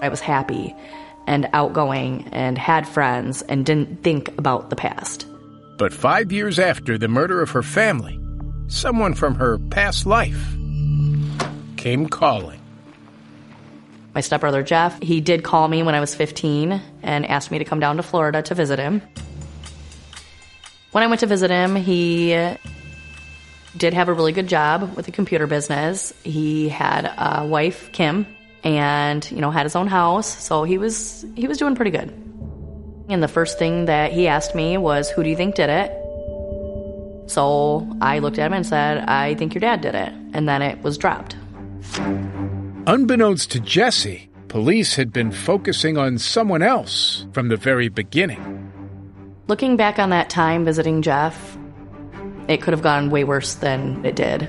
I 0.00 0.08
was 0.08 0.20
happy 0.20 0.74
and 1.26 1.46
outgoing 1.52 2.26
and 2.32 2.56
had 2.56 2.88
friends 2.88 3.42
and 3.42 3.66
didn't 3.66 4.02
think 4.02 4.28
about 4.38 4.70
the 4.70 4.76
past. 4.76 5.26
But 5.76 5.92
five 5.92 6.32
years 6.32 6.58
after 6.58 6.96
the 6.96 7.08
murder 7.08 7.42
of 7.42 7.50
her 7.50 7.62
family, 7.62 8.18
someone 8.68 9.14
from 9.14 9.36
her 9.36 9.58
past 9.58 10.06
life 10.06 10.56
came 11.76 12.08
calling. 12.08 12.60
My 14.14 14.20
stepbrother 14.20 14.62
Jeff, 14.62 15.00
he 15.02 15.20
did 15.20 15.44
call 15.44 15.68
me 15.68 15.82
when 15.82 15.94
I 15.94 16.00
was 16.00 16.14
15 16.14 16.80
and 17.02 17.26
asked 17.26 17.50
me 17.50 17.58
to 17.58 17.64
come 17.64 17.80
down 17.80 17.98
to 17.98 18.02
Florida 18.02 18.42
to 18.42 18.54
visit 18.54 18.78
him. 18.78 19.02
When 20.92 21.04
I 21.04 21.06
went 21.08 21.20
to 21.20 21.26
visit 21.26 21.50
him, 21.50 21.76
he 21.76 22.30
did 23.76 23.92
have 23.92 24.08
a 24.08 24.14
really 24.14 24.32
good 24.32 24.46
job 24.46 24.96
with 24.96 25.06
a 25.08 25.10
computer 25.10 25.46
business. 25.46 26.14
He 26.24 26.70
had 26.70 27.04
a 27.04 27.46
wife, 27.46 27.92
Kim, 27.92 28.26
and 28.64 29.30
you 29.30 29.42
know 29.42 29.50
had 29.50 29.64
his 29.64 29.76
own 29.76 29.86
house, 29.86 30.26
so 30.42 30.64
he 30.64 30.78
was 30.78 31.26
he 31.34 31.46
was 31.46 31.58
doing 31.58 31.74
pretty 31.74 31.90
good. 31.90 32.08
And 33.08 33.22
the 33.22 33.28
first 33.28 33.58
thing 33.58 33.84
that 33.84 34.12
he 34.12 34.28
asked 34.28 34.54
me 34.54 34.78
was, 34.78 35.10
"Who 35.10 35.22
do 35.22 35.28
you 35.28 35.36
think 35.36 35.54
did 35.54 35.68
it?" 35.68 36.05
So 37.26 37.88
I 38.00 38.18
looked 38.20 38.38
at 38.38 38.46
him 38.46 38.52
and 38.52 38.66
said, 38.66 38.98
I 39.08 39.34
think 39.34 39.54
your 39.54 39.60
dad 39.60 39.80
did 39.80 39.94
it. 39.94 40.12
And 40.32 40.48
then 40.48 40.62
it 40.62 40.82
was 40.82 40.96
dropped. 40.96 41.36
Unbeknownst 42.86 43.50
to 43.52 43.60
Jesse, 43.60 44.28
police 44.48 44.94
had 44.94 45.12
been 45.12 45.32
focusing 45.32 45.98
on 45.98 46.18
someone 46.18 46.62
else 46.62 47.26
from 47.32 47.48
the 47.48 47.56
very 47.56 47.88
beginning. 47.88 48.72
Looking 49.48 49.76
back 49.76 49.98
on 49.98 50.10
that 50.10 50.30
time 50.30 50.64
visiting 50.64 51.02
Jeff, 51.02 51.56
it 52.48 52.62
could 52.62 52.72
have 52.72 52.82
gone 52.82 53.10
way 53.10 53.24
worse 53.24 53.54
than 53.54 54.04
it 54.04 54.16
did. 54.16 54.48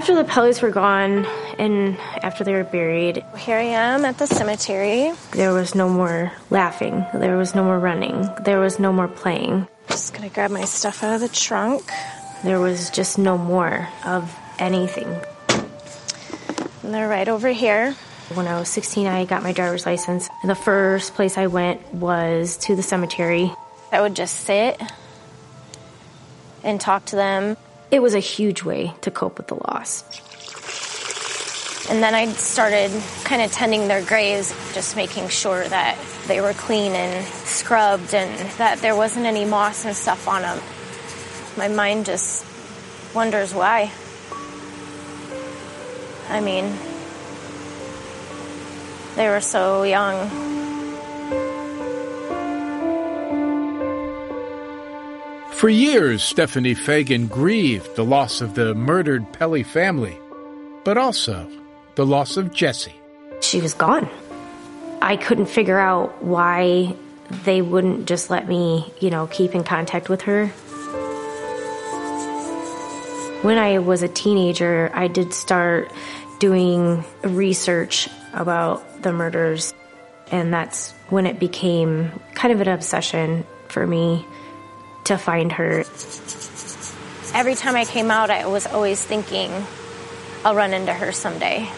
After 0.00 0.14
the 0.14 0.24
Pelleys 0.24 0.62
were 0.62 0.70
gone 0.70 1.26
and 1.58 1.98
after 2.22 2.42
they 2.42 2.54
were 2.54 2.64
buried, 2.64 3.22
here 3.36 3.58
I 3.58 3.64
am 3.64 4.06
at 4.06 4.16
the 4.16 4.26
cemetery. 4.26 5.12
There 5.32 5.52
was 5.52 5.74
no 5.74 5.90
more 5.90 6.32
laughing. 6.48 7.04
There 7.12 7.36
was 7.36 7.54
no 7.54 7.62
more 7.62 7.78
running. 7.78 8.26
There 8.42 8.60
was 8.60 8.78
no 8.78 8.94
more 8.94 9.08
playing. 9.08 9.68
Just 9.88 10.14
gonna 10.14 10.30
grab 10.30 10.52
my 10.52 10.64
stuff 10.64 11.04
out 11.04 11.16
of 11.16 11.20
the 11.20 11.28
trunk. 11.28 11.82
There 12.42 12.58
was 12.58 12.88
just 12.88 13.18
no 13.18 13.36
more 13.36 13.90
of 14.06 14.34
anything. 14.58 15.20
And 16.82 16.94
they're 16.94 17.06
right 17.06 17.28
over 17.28 17.50
here. 17.50 17.92
When 18.32 18.48
I 18.48 18.58
was 18.58 18.70
16, 18.70 19.06
I 19.06 19.26
got 19.26 19.42
my 19.42 19.52
driver's 19.52 19.84
license. 19.84 20.30
And 20.40 20.48
the 20.48 20.54
first 20.54 21.12
place 21.12 21.36
I 21.36 21.48
went 21.48 21.92
was 21.92 22.56
to 22.62 22.74
the 22.74 22.82
cemetery. 22.82 23.52
I 23.92 24.00
would 24.00 24.16
just 24.16 24.34
sit 24.46 24.80
and 26.64 26.80
talk 26.80 27.04
to 27.06 27.16
them. 27.16 27.58
It 27.90 28.00
was 28.00 28.14
a 28.14 28.20
huge 28.20 28.62
way 28.62 28.94
to 29.00 29.10
cope 29.10 29.38
with 29.38 29.48
the 29.48 29.56
loss. 29.56 30.04
And 31.90 32.00
then 32.00 32.14
I 32.14 32.26
started 32.28 32.92
kind 33.24 33.42
of 33.42 33.50
tending 33.50 33.88
their 33.88 34.00
graves, 34.00 34.54
just 34.74 34.94
making 34.94 35.28
sure 35.28 35.66
that 35.66 35.98
they 36.28 36.40
were 36.40 36.52
clean 36.52 36.92
and 36.92 37.26
scrubbed 37.26 38.14
and 38.14 38.30
that 38.58 38.78
there 38.78 38.94
wasn't 38.94 39.26
any 39.26 39.44
moss 39.44 39.84
and 39.84 39.96
stuff 39.96 40.28
on 40.28 40.42
them. 40.42 40.60
My 41.56 41.66
mind 41.66 42.06
just 42.06 42.46
wonders 43.12 43.52
why. 43.52 43.90
I 46.28 46.40
mean, 46.40 46.72
they 49.16 49.28
were 49.28 49.40
so 49.40 49.82
young. 49.82 50.59
For 55.60 55.68
years, 55.68 56.22
Stephanie 56.22 56.72
Fagan 56.72 57.26
grieved 57.26 57.94
the 57.94 58.02
loss 58.02 58.40
of 58.40 58.54
the 58.54 58.74
murdered 58.74 59.30
Pelley 59.34 59.62
family, 59.62 60.16
but 60.84 60.96
also 60.96 61.46
the 61.96 62.06
loss 62.06 62.38
of 62.38 62.54
Jesse. 62.54 62.94
She 63.42 63.60
was 63.60 63.74
gone. 63.74 64.08
I 65.02 65.18
couldn't 65.18 65.50
figure 65.50 65.78
out 65.78 66.24
why 66.24 66.96
they 67.44 67.60
wouldn't 67.60 68.06
just 68.06 68.30
let 68.30 68.48
me, 68.48 68.90
you 69.00 69.10
know, 69.10 69.26
keep 69.26 69.54
in 69.54 69.62
contact 69.62 70.08
with 70.08 70.22
her. 70.22 70.46
When 73.42 73.58
I 73.58 73.80
was 73.80 74.02
a 74.02 74.08
teenager, 74.08 74.90
I 74.94 75.08
did 75.08 75.34
start 75.34 75.92
doing 76.38 77.04
research 77.22 78.08
about 78.32 79.02
the 79.02 79.12
murders, 79.12 79.74
and 80.32 80.54
that's 80.54 80.92
when 81.10 81.26
it 81.26 81.38
became 81.38 82.18
kind 82.32 82.50
of 82.50 82.62
an 82.62 82.68
obsession 82.68 83.44
for 83.68 83.86
me 83.86 84.24
to 85.04 85.18
find 85.18 85.52
her. 85.52 85.84
Every 87.32 87.54
time 87.54 87.76
I 87.76 87.84
came 87.84 88.10
out, 88.10 88.30
I 88.30 88.46
was 88.46 88.66
always 88.66 89.02
thinking, 89.04 89.52
I'll 90.44 90.54
run 90.54 90.72
into 90.72 90.92
her 90.92 91.12
someday. 91.12 91.68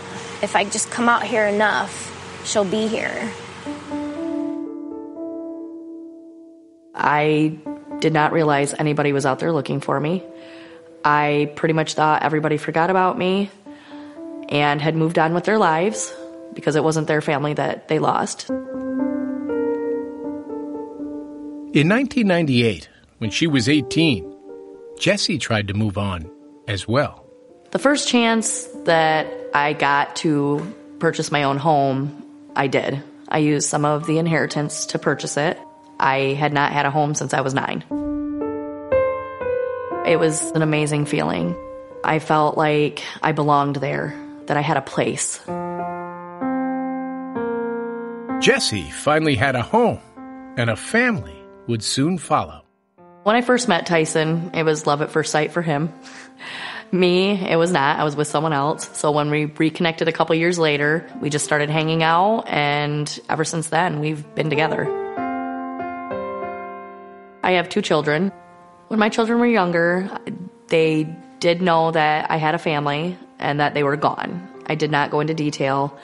If 0.42 0.56
I 0.56 0.64
just 0.64 0.90
come 0.90 1.08
out 1.08 1.22
here 1.24 1.46
enough, 1.46 2.42
she'll 2.44 2.64
be 2.64 2.88
here. 2.88 3.32
I 6.94 7.58
did 8.00 8.12
not 8.12 8.32
realize 8.32 8.74
anybody 8.74 9.12
was 9.12 9.26
out 9.26 9.38
there 9.38 9.52
looking 9.52 9.80
for 9.80 9.98
me. 9.98 10.22
I 11.04 11.52
pretty 11.56 11.74
much 11.74 11.94
thought 11.94 12.22
everybody 12.22 12.56
forgot 12.56 12.90
about 12.90 13.18
me 13.18 13.50
and 14.48 14.80
had 14.80 14.94
moved 14.94 15.18
on 15.18 15.34
with 15.34 15.44
their 15.44 15.58
lives 15.58 16.14
because 16.54 16.76
it 16.76 16.84
wasn't 16.84 17.08
their 17.08 17.20
family 17.20 17.54
that 17.54 17.88
they 17.88 17.98
lost. 17.98 18.50
In 21.74 21.88
1998, 21.88 22.88
when 23.22 23.30
she 23.30 23.46
was 23.46 23.68
18, 23.68 24.36
Jesse 24.98 25.38
tried 25.38 25.68
to 25.68 25.74
move 25.74 25.96
on 25.96 26.28
as 26.66 26.88
well. 26.88 27.24
The 27.70 27.78
first 27.78 28.08
chance 28.08 28.64
that 28.84 29.32
I 29.54 29.74
got 29.74 30.16
to 30.16 30.74
purchase 30.98 31.30
my 31.30 31.44
own 31.44 31.56
home, 31.56 32.26
I 32.56 32.66
did. 32.66 33.00
I 33.28 33.38
used 33.38 33.68
some 33.68 33.84
of 33.84 34.08
the 34.08 34.18
inheritance 34.18 34.86
to 34.86 34.98
purchase 34.98 35.36
it. 35.36 35.56
I 36.00 36.34
had 36.34 36.52
not 36.52 36.72
had 36.72 36.84
a 36.84 36.90
home 36.90 37.14
since 37.14 37.32
I 37.32 37.42
was 37.42 37.54
nine. 37.54 37.84
It 40.04 40.18
was 40.18 40.50
an 40.50 40.62
amazing 40.62 41.06
feeling. 41.06 41.54
I 42.02 42.18
felt 42.18 42.58
like 42.58 43.04
I 43.22 43.30
belonged 43.30 43.76
there, 43.76 44.16
that 44.46 44.56
I 44.56 44.62
had 44.62 44.76
a 44.76 44.82
place. 44.82 45.38
Jesse 48.44 48.90
finally 48.90 49.36
had 49.36 49.54
a 49.54 49.62
home, 49.62 50.00
and 50.56 50.68
a 50.68 50.74
family 50.74 51.36
would 51.68 51.84
soon 51.84 52.18
follow. 52.18 52.61
When 53.22 53.36
I 53.36 53.42
first 53.42 53.68
met 53.68 53.86
Tyson, 53.86 54.50
it 54.52 54.64
was 54.64 54.84
love 54.84 55.00
at 55.00 55.12
first 55.12 55.30
sight 55.30 55.52
for 55.52 55.62
him. 55.62 55.92
Me, 56.90 57.38
it 57.48 57.54
was 57.54 57.70
not. 57.70 58.00
I 58.00 58.02
was 58.02 58.16
with 58.16 58.26
someone 58.26 58.52
else. 58.52 58.98
So 58.98 59.12
when 59.12 59.30
we 59.30 59.44
reconnected 59.44 60.08
a 60.08 60.12
couple 60.12 60.34
years 60.34 60.58
later, 60.58 61.08
we 61.20 61.30
just 61.30 61.44
started 61.44 61.70
hanging 61.70 62.02
out, 62.02 62.48
and 62.48 63.20
ever 63.28 63.44
since 63.44 63.68
then, 63.68 64.00
we've 64.00 64.34
been 64.34 64.50
together. 64.50 64.90
I 67.44 67.52
have 67.52 67.68
two 67.68 67.80
children. 67.80 68.32
When 68.88 68.98
my 68.98 69.08
children 69.08 69.38
were 69.38 69.46
younger, 69.46 70.10
they 70.66 71.04
did 71.38 71.62
know 71.62 71.92
that 71.92 72.28
I 72.28 72.38
had 72.38 72.56
a 72.56 72.58
family, 72.58 73.16
and 73.38 73.60
that 73.60 73.72
they 73.72 73.84
were 73.84 73.96
gone. 73.96 74.48
I 74.66 74.74
did 74.74 74.90
not 74.90 75.12
go 75.12 75.20
into 75.20 75.34
detail. 75.34 75.96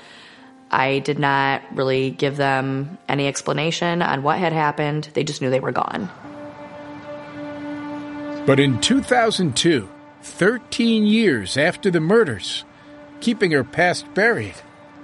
I 0.70 1.00
did 1.00 1.18
not 1.18 1.62
really 1.74 2.12
give 2.12 2.36
them 2.36 2.96
any 3.08 3.26
explanation 3.26 4.02
on 4.02 4.22
what 4.22 4.38
had 4.38 4.52
happened. 4.52 5.10
They 5.14 5.24
just 5.24 5.42
knew 5.42 5.50
they 5.50 5.58
were 5.58 5.72
gone. 5.72 6.08
But 8.48 8.58
in 8.58 8.80
2002, 8.80 9.86
13 10.22 11.04
years 11.04 11.58
after 11.58 11.90
the 11.90 12.00
murders, 12.00 12.64
keeping 13.20 13.50
her 13.50 13.62
past 13.62 14.06
buried 14.14 14.54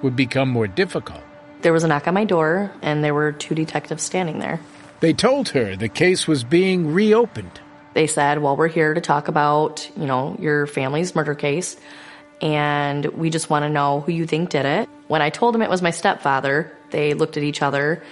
would 0.01 0.17
become 0.17 0.49
more 0.49 0.67
difficult. 0.67 1.21
There 1.61 1.75
was 1.75 1.85
a 1.85 1.89
knock 1.89 2.09
on 2.09 2.15
my 2.15 2.25
door, 2.25 2.73
and 2.81 3.05
there 3.05 3.13
were 3.13 3.33
two 3.33 3.55
detectives 3.55 4.03
standing 4.03 4.39
there. 4.39 4.61
They 5.01 5.13
told 5.13 5.51
her 5.51 5.77
the 5.77 5.91
case 5.91 6.27
was 6.27 6.43
being 6.43 6.95
reopened. 6.95 7.61
They 7.93 8.07
said, 8.07 8.41
Well, 8.41 8.57
we're 8.57 8.69
here 8.69 8.95
to 8.95 9.01
talk 9.03 9.29
about, 9.29 9.91
you 9.95 10.07
know, 10.07 10.39
your 10.41 10.67
family's 10.67 11.15
murder 11.15 11.35
case, 11.35 11.77
and 12.41 13.05
we 13.05 13.29
just 13.29 13.51
want 13.51 13.65
to 13.65 13.69
know 13.69 14.01
who 14.01 14.13
you 14.13 14.27
think 14.27 14.49
did 14.49 14.65
it. 14.65 14.89
When 15.09 15.21
I 15.21 15.29
told 15.29 15.55
them 15.55 15.61
it 15.61 15.69
was 15.69 15.83
my 15.83 15.91
stepfather, 15.91 16.73
they 16.93 17.13
looked 17.13 17.37
at 17.37 17.43
each 17.43 17.61
other 17.61 18.03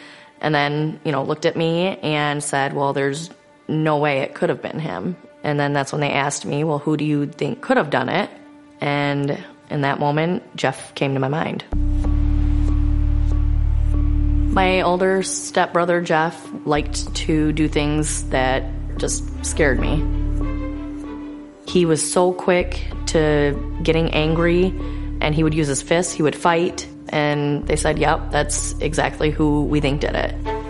and 0.43 0.55
then, 0.55 1.01
you 1.05 1.13
know, 1.13 1.23
looked 1.23 1.47
at 1.47 1.57
me 1.57 1.97
and 2.03 2.45
said, 2.45 2.75
Well, 2.75 2.93
there's 2.93 3.31
no 3.73 3.99
way 3.99 4.21
it 4.21 4.35
could 4.35 4.49
have 4.49 4.63
been 4.63 4.79
him. 4.79 5.17
And 5.43 5.59
then 5.59 5.73
that's 5.73 5.93
when 5.93 6.01
they 6.01 6.11
asked 6.11 6.45
me, 6.45 6.65
Well, 6.65 6.79
who 6.79 6.97
do 6.97 7.05
you 7.05 7.27
think 7.27 7.61
could 7.63 7.77
have 7.77 7.91
done 7.91 8.09
it? 8.09 8.31
And 8.81 9.43
in 9.71 9.81
that 9.81 9.99
moment, 9.99 10.43
Jeff 10.57 10.95
came 10.95 11.15
to 11.15 11.21
my 11.21 11.29
mind. 11.29 11.65
My 14.53 14.83
older 14.83 15.23
stepbrother, 15.23 16.03
Jeff, 16.03 16.47
liked 16.67 17.15
to 17.15 17.53
do 17.53 17.69
things 17.69 18.29
that 18.29 18.65
just 18.99 19.25
scared 19.45 19.81
me. 19.81 19.97
He 21.67 21.87
was 21.87 22.13
so 22.13 22.35
quick 22.35 22.87
to 23.07 23.79
getting 23.83 24.11
angry, 24.11 24.67
and 25.21 25.35
he 25.35 25.43
would 25.43 25.55
use 25.55 25.69
his 25.69 25.81
fists, 25.81 26.13
he 26.13 26.23
would 26.23 26.37
fight, 26.37 26.87
and 27.09 27.67
they 27.67 27.77
said, 27.77 27.99
Yep, 27.99 28.31
that's 28.31 28.79
exactly 28.79 29.31
who 29.31 29.65
we 29.65 29.81
think 29.81 30.01
did 30.01 30.15
it. 30.15 30.62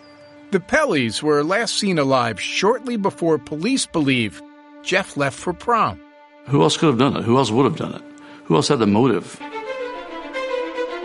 The 0.51 0.61
Pelleys 0.61 1.23
were 1.23 1.45
last 1.45 1.77
seen 1.77 1.99
alive 1.99 2.41
shortly 2.41 2.97
before 2.97 3.37
police 3.37 3.85
believe 3.85 4.41
Jeff 4.83 5.15
left 5.15 5.39
for 5.39 5.53
prom. 5.53 6.01
Who 6.47 6.63
else 6.63 6.79
could 6.79 6.89
have 6.89 6.99
done 6.99 7.19
it? 7.19 7.25
Who 7.25 7.37
else 7.37 7.51
would 7.51 7.67
have 7.67 7.77
done 7.77 7.93
it? 7.93 8.03
Who 8.45 8.57
else 8.57 8.69
had 8.69 8.79
the 8.79 8.87
motive? 8.87 9.39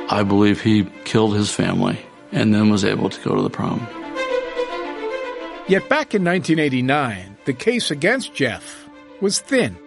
I 0.10 0.24
believe 0.26 0.62
he 0.62 0.86
killed 1.04 1.36
his 1.36 1.52
family 1.52 2.00
and 2.32 2.54
then 2.54 2.70
was 2.70 2.86
able 2.86 3.10
to 3.10 3.22
go 3.22 3.36
to 3.36 3.42
the 3.42 3.50
prom. 3.50 3.86
Yet 5.68 5.90
back 5.90 6.16
in 6.16 6.24
1989, 6.24 7.36
the 7.44 7.54
case 7.54 7.92
against 7.92 8.34
Jeff 8.34 8.88
was 9.20 9.40
thin. 9.40 9.78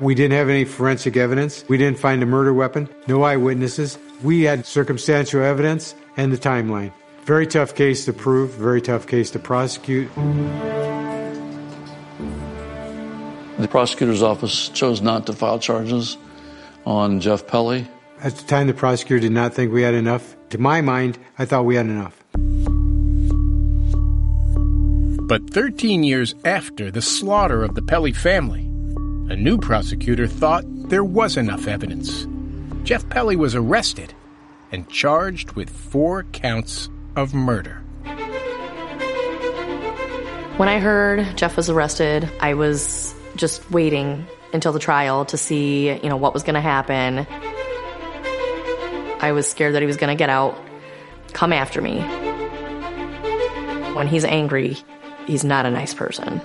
We 0.00 0.14
didn't 0.14 0.38
have 0.38 0.48
any 0.48 0.64
forensic 0.64 1.18
evidence. 1.18 1.66
We 1.68 1.76
didn't 1.76 1.98
find 1.98 2.22
a 2.22 2.26
murder 2.26 2.54
weapon. 2.54 2.88
No 3.08 3.24
eyewitnesses. 3.24 3.98
We 4.22 4.42
had 4.42 4.66
circumstantial 4.66 5.42
evidence 5.42 5.94
and 6.16 6.32
the 6.32 6.38
timeline. 6.38 6.92
Very 7.24 7.46
tough 7.46 7.74
case 7.74 8.04
to 8.06 8.12
prove, 8.12 8.50
very 8.50 8.80
tough 8.80 9.06
case 9.06 9.30
to 9.30 9.38
prosecute. 9.38 10.08
The 13.58 13.68
prosecutor's 13.68 14.22
office 14.22 14.68
chose 14.70 15.00
not 15.00 15.26
to 15.26 15.32
file 15.32 15.58
charges 15.58 16.16
on 16.84 17.20
Jeff 17.20 17.46
Pelley. 17.46 17.86
At 18.20 18.34
the 18.36 18.44
time, 18.44 18.66
the 18.66 18.74
prosecutor 18.74 19.20
did 19.20 19.32
not 19.32 19.54
think 19.54 19.72
we 19.72 19.82
had 19.82 19.94
enough. 19.94 20.36
To 20.50 20.58
my 20.58 20.80
mind, 20.80 21.18
I 21.38 21.44
thought 21.44 21.64
we 21.64 21.76
had 21.76 21.86
enough. 21.86 22.22
But 25.28 25.50
13 25.50 26.04
years 26.04 26.34
after 26.44 26.90
the 26.90 27.02
slaughter 27.02 27.62
of 27.62 27.74
the 27.74 27.82
Pelley 27.82 28.12
family, 28.12 28.62
a 29.32 29.36
new 29.36 29.58
prosecutor 29.58 30.26
thought 30.26 30.64
there 30.88 31.04
was 31.04 31.36
enough 31.36 31.66
evidence. 31.66 32.26
Jeff 32.84 33.08
Pelley 33.08 33.36
was 33.36 33.54
arrested 33.54 34.12
and 34.72 34.88
charged 34.88 35.52
with 35.52 35.70
four 35.70 36.24
counts 36.24 36.88
of 37.14 37.32
murder. 37.32 37.76
When 40.56 40.68
I 40.68 40.80
heard 40.80 41.36
Jeff 41.36 41.56
was 41.56 41.70
arrested, 41.70 42.28
I 42.40 42.54
was 42.54 43.14
just 43.36 43.70
waiting 43.70 44.26
until 44.52 44.72
the 44.72 44.80
trial 44.80 45.24
to 45.26 45.36
see, 45.36 45.90
you 45.92 46.08
know, 46.08 46.16
what 46.16 46.34
was 46.34 46.42
going 46.42 46.54
to 46.54 46.60
happen. 46.60 47.26
I 49.20 49.30
was 49.32 49.48
scared 49.48 49.74
that 49.74 49.82
he 49.82 49.86
was 49.86 49.96
going 49.96 50.14
to 50.14 50.18
get 50.18 50.28
out, 50.28 50.58
come 51.32 51.52
after 51.52 51.80
me. 51.80 52.00
When 53.94 54.08
he's 54.08 54.24
angry, 54.24 54.76
he's 55.26 55.44
not 55.44 55.66
a 55.66 55.70
nice 55.70 55.94
person. 55.94 56.40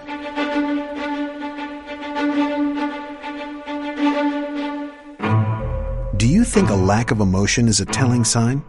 Think 6.47 6.69
a 6.69 6.75
lack 6.75 7.11
of 7.11 7.19
emotion 7.19 7.67
is 7.67 7.81
a 7.81 7.85
telling 7.85 8.23
sign? 8.23 8.63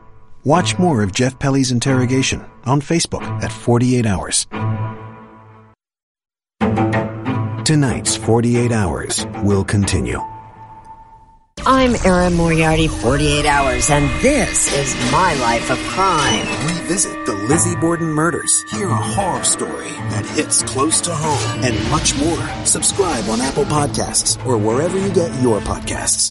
Watch 0.45 0.79
more 0.81 1.01
of 1.03 1.13
Jeff 1.13 1.39
Pelley's 1.39 1.71
interrogation 1.71 2.45
on 2.65 2.81
Facebook 2.83 3.23
at 3.43 3.53
48 3.53 4.05
Hours. 4.05 4.47
Tonight's 7.65 8.17
48 8.17 8.73
Hours 8.73 9.25
will 9.45 9.65
continue. 9.65 10.21
I'm 11.65 11.95
Erin 12.05 12.35
Moriarty, 12.35 12.89
48 12.89 13.47
Hours, 13.47 13.91
and 13.91 14.05
this 14.23 14.71
is 14.73 15.13
My 15.13 15.35
Life 15.35 15.71
of 15.71 15.79
Crime. 15.87 16.47
Revisit 16.67 17.27
the 17.27 17.35
Lizzie 17.49 17.77
Borden 17.77 18.09
murders. 18.09 18.65
Hear 18.73 18.89
a 18.89 18.97
horror 18.97 19.45
story 19.45 19.93
that 20.11 20.27
hits 20.27 20.63
close 20.63 21.01
to 21.03 21.15
home 21.15 21.65
and 21.65 21.91
much 21.91 22.19
more. 22.19 22.67
Subscribe 22.67 23.29
on 23.29 23.41
Apple 23.41 23.65
Podcasts 23.65 24.45
or 24.45 24.59
wherever 24.59 24.99
you 24.99 25.15
get 25.15 25.33
your 25.41 25.61
podcasts. 25.61 26.31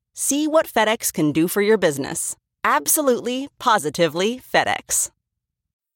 See 0.13 0.47
what 0.47 0.67
FedEx 0.67 1.13
can 1.13 1.31
do 1.31 1.47
for 1.47 1.61
your 1.61 1.77
business. 1.77 2.35
Absolutely, 2.63 3.49
positively 3.59 4.39
FedEx. 4.39 5.09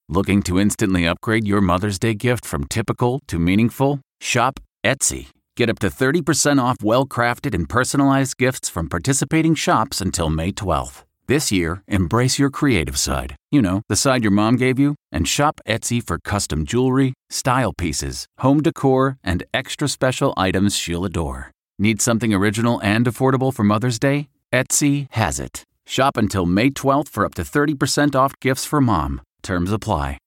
Looking 0.08 0.43
to 0.43 0.60
instantly 0.60 1.08
upgrade 1.08 1.47
your 1.47 1.62
Mother's 1.62 1.97
Day 1.97 2.13
gift 2.13 2.45
from 2.45 2.65
typical 2.65 3.21
to 3.28 3.39
meaningful? 3.39 4.01
Shop 4.21 4.60
Etsy. 4.84 5.28
Get 5.58 5.69
up 5.69 5.80
to 5.80 5.88
30% 5.88 6.62
off 6.62 6.78
well 6.84 7.06
crafted 7.06 7.56
and 7.56 7.67
personalized 7.67 8.38
gifts 8.38 8.69
from 8.69 8.88
participating 8.88 9.56
shops 9.56 10.01
until 10.01 10.30
May 10.30 10.51
12th. 10.51 11.04
This 11.28 11.51
year, 11.51 11.82
embrace 11.88 12.38
your 12.38 12.51
creative 12.51 12.99
side. 12.99 13.36
You 13.51 13.63
know, 13.63 13.82
the 13.89 13.95
side 13.95 14.21
your 14.21 14.32
mom 14.32 14.58
gave 14.58 14.78
you, 14.78 14.93
and 15.12 15.28
shop 15.28 15.60
Etsy 15.67 16.04
for 16.06 16.19
custom 16.19 16.65
jewelry, 16.65 17.13
style 17.32 17.73
pieces, 17.73 18.28
home 18.39 18.62
decor, 18.62 19.17
and 19.23 19.43
extra 19.51 19.88
special 19.88 20.36
items 20.38 20.75
she'll 20.75 21.04
adore. 21.04 21.54
Need 21.77 22.01
something 22.01 22.33
original 22.33 22.79
and 22.81 23.05
affordable 23.05 23.53
for 23.53 23.63
Mother's 23.63 23.99
Day? 23.99 24.29
Etsy 24.53 25.07
has 25.11 25.41
it. 25.41 25.63
Shop 25.85 26.15
until 26.15 26.45
May 26.45 26.69
12th 26.69 27.09
for 27.09 27.25
up 27.25 27.33
to 27.33 27.41
30% 27.41 28.15
off 28.15 28.39
gifts 28.39 28.65
for 28.65 28.79
mom. 28.79 29.21
Terms 29.43 29.73
apply. 29.73 30.17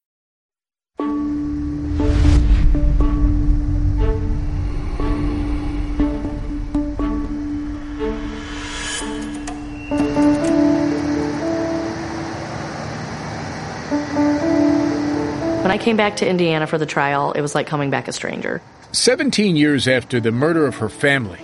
When 15.63 15.73
I 15.73 15.79
came 15.79 15.97
back 15.97 16.17
to 16.17 16.29
Indiana 16.29 16.67
for 16.67 16.77
the 16.77 16.87
trial, 16.87 17.33
it 17.33 17.41
was 17.41 17.55
like 17.55 17.67
coming 17.67 17.89
back 17.89 18.07
a 18.07 18.13
stranger. 18.13 18.61
17 18.93 19.55
years 19.55 19.87
after 19.87 20.19
the 20.19 20.33
murder 20.33 20.67
of 20.67 20.77
her 20.77 20.89
family, 20.89 21.41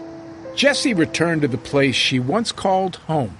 Jessie 0.54 0.94
returned 0.94 1.42
to 1.42 1.48
the 1.48 1.58
place 1.58 1.94
she 1.94 2.18
once 2.18 2.52
called 2.52 2.96
home. 2.96 3.36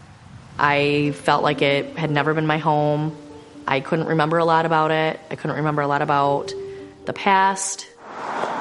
I 0.59 1.13
felt 1.17 1.43
like 1.43 1.63
it 1.63 1.97
had 1.97 2.11
never 2.11 2.35
been 2.35 2.47
my 2.47 2.59
home. 2.59 3.17
I 3.67 3.81
couldn't 3.81 4.07
remember 4.07 4.37
a 4.37 4.45
lot 4.45 4.67
about 4.67 4.91
it. 4.91 5.19
I 5.31 5.37
couldn't 5.37 5.57
remember 5.57 5.81
a 5.81 5.87
lot 5.87 6.03
about 6.03 6.53
the 7.07 7.15
past. 7.15 7.89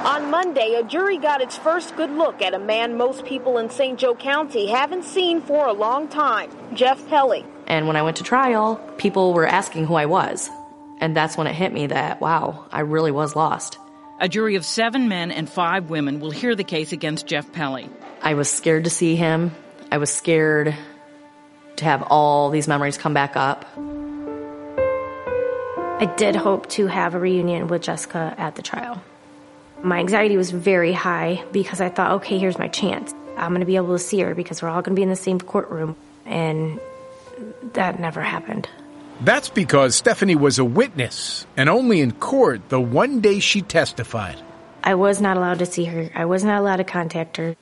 On 0.05 0.31
Monday, 0.31 0.75
a 0.75 0.83
jury 0.83 1.17
got 1.17 1.41
its 1.41 1.57
first 1.57 1.95
good 1.97 2.11
look 2.11 2.41
at 2.41 2.53
a 2.53 2.59
man 2.59 2.97
most 2.97 3.25
people 3.25 3.57
in 3.57 3.69
St. 3.69 3.99
Joe 3.99 4.15
County 4.15 4.67
haven't 4.67 5.03
seen 5.03 5.41
for 5.41 5.65
a 5.65 5.73
long 5.73 6.07
time 6.07 6.49
Jeff 6.73 7.05
Pelley. 7.09 7.45
And 7.67 7.87
when 7.87 7.97
I 7.97 8.01
went 8.01 8.17
to 8.17 8.23
trial, 8.23 8.77
people 8.97 9.33
were 9.33 9.47
asking 9.47 9.87
who 9.87 9.95
I 9.95 10.05
was. 10.05 10.49
And 10.99 11.15
that's 11.17 11.35
when 11.37 11.47
it 11.47 11.53
hit 11.53 11.73
me 11.73 11.87
that, 11.87 12.21
wow, 12.21 12.65
I 12.71 12.81
really 12.81 13.11
was 13.11 13.35
lost. 13.35 13.77
A 14.19 14.29
jury 14.29 14.55
of 14.55 14.63
seven 14.63 15.09
men 15.09 15.31
and 15.31 15.49
five 15.49 15.89
women 15.89 16.19
will 16.19 16.31
hear 16.31 16.55
the 16.55 16.63
case 16.63 16.91
against 16.91 17.25
Jeff 17.25 17.51
Pelley. 17.51 17.89
I 18.21 18.35
was 18.35 18.49
scared 18.49 18.83
to 18.83 18.89
see 18.89 19.15
him. 19.15 19.51
I 19.91 19.97
was 19.97 20.11
scared 20.11 20.75
to 21.77 21.85
have 21.85 22.03
all 22.03 22.49
these 22.49 22.67
memories 22.67 22.97
come 22.97 23.13
back 23.13 23.35
up. 23.35 23.65
I 25.99 26.05
did 26.15 26.35
hope 26.35 26.69
to 26.69 26.87
have 26.87 27.15
a 27.15 27.19
reunion 27.19 27.67
with 27.67 27.81
Jessica 27.81 28.35
at 28.37 28.55
the 28.55 28.61
trial. 28.61 29.01
My 29.81 29.99
anxiety 29.99 30.37
was 30.37 30.51
very 30.51 30.93
high 30.93 31.43
because 31.51 31.81
I 31.81 31.89
thought, 31.89 32.11
okay, 32.13 32.37
here's 32.37 32.59
my 32.59 32.67
chance. 32.67 33.13
I'm 33.35 33.49
going 33.49 33.61
to 33.61 33.65
be 33.65 33.75
able 33.75 33.93
to 33.93 33.99
see 33.99 34.19
her 34.21 34.35
because 34.35 34.61
we're 34.61 34.69
all 34.69 34.81
going 34.81 34.95
to 34.95 34.99
be 34.99 35.03
in 35.03 35.09
the 35.09 35.15
same 35.15 35.39
courtroom. 35.39 35.95
And 36.25 36.79
that 37.73 37.99
never 37.99 38.21
happened. 38.21 38.69
That's 39.21 39.49
because 39.49 39.95
Stephanie 39.95 40.35
was 40.35 40.59
a 40.59 40.65
witness, 40.65 41.45
and 41.55 41.69
only 41.69 42.01
in 42.01 42.11
court 42.13 42.69
the 42.69 42.81
one 42.81 43.21
day 43.21 43.39
she 43.39 43.61
testified. 43.61 44.37
I 44.83 44.95
was 44.95 45.21
not 45.21 45.37
allowed 45.37 45.59
to 45.59 45.65
see 45.65 45.85
her. 45.85 46.09
I 46.13 46.25
was 46.25 46.43
not 46.43 46.59
allowed 46.59 46.77
to 46.77 46.83
contact 46.83 47.37
her. 47.37 47.55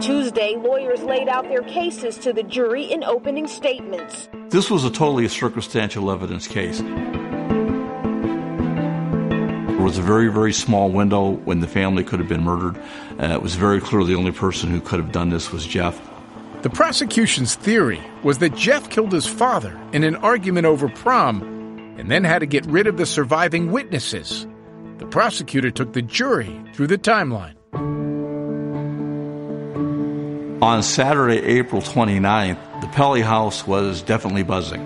Tuesday, 0.00 0.56
lawyers 0.56 1.02
laid 1.02 1.28
out 1.28 1.44
their 1.48 1.62
cases 1.62 2.16
to 2.18 2.32
the 2.32 2.42
jury 2.42 2.84
in 2.84 3.04
opening 3.04 3.46
statements. 3.46 4.28
This 4.48 4.70
was 4.70 4.84
a 4.84 4.90
totally 4.90 5.28
circumstantial 5.28 6.10
evidence 6.10 6.46
case. 6.46 6.78
There 9.68 9.82
was 9.82 9.98
a 9.98 10.02
very, 10.02 10.28
very 10.28 10.52
small 10.52 10.90
window 10.90 11.30
when 11.30 11.60
the 11.60 11.66
family 11.66 12.04
could 12.04 12.20
have 12.20 12.28
been 12.28 12.42
murdered. 12.42 12.76
Uh, 13.18 13.34
it 13.34 13.42
was 13.42 13.54
very 13.54 13.80
clear 13.80 14.04
the 14.04 14.14
only 14.14 14.32
person 14.32 14.70
who 14.70 14.80
could 14.80 14.98
have 14.98 15.12
done 15.12 15.30
this 15.30 15.52
was 15.52 15.66
Jeff. 15.66 16.00
The 16.64 16.70
prosecution's 16.70 17.56
theory 17.56 18.00
was 18.22 18.38
that 18.38 18.56
Jeff 18.56 18.88
killed 18.88 19.12
his 19.12 19.26
father 19.26 19.78
in 19.92 20.02
an 20.02 20.16
argument 20.16 20.64
over 20.64 20.88
prom 20.88 21.42
and 21.98 22.10
then 22.10 22.24
had 22.24 22.38
to 22.38 22.46
get 22.46 22.64
rid 22.64 22.86
of 22.86 22.96
the 22.96 23.04
surviving 23.04 23.70
witnesses. 23.70 24.46
The 24.96 25.04
prosecutor 25.04 25.70
took 25.70 25.92
the 25.92 26.00
jury 26.00 26.58
through 26.72 26.86
the 26.86 26.96
timeline. 26.96 27.52
On 30.62 30.82
Saturday, 30.82 31.36
April 31.36 31.82
29th, 31.82 32.80
the 32.80 32.88
Pelley 32.88 33.20
house 33.20 33.66
was 33.66 34.00
definitely 34.00 34.44
buzzing. 34.44 34.80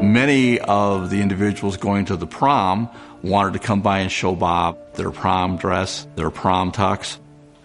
Many 0.00 0.60
of 0.60 1.10
the 1.10 1.20
individuals 1.20 1.76
going 1.76 2.06
to 2.06 2.16
the 2.16 2.26
prom 2.26 2.88
wanted 3.22 3.52
to 3.52 3.58
come 3.58 3.82
by 3.82 3.98
and 3.98 4.10
show 4.10 4.34
Bob 4.34 4.78
their 4.94 5.10
prom 5.10 5.58
dress, 5.58 6.08
their 6.16 6.30
prom 6.30 6.72
tux. 6.72 7.18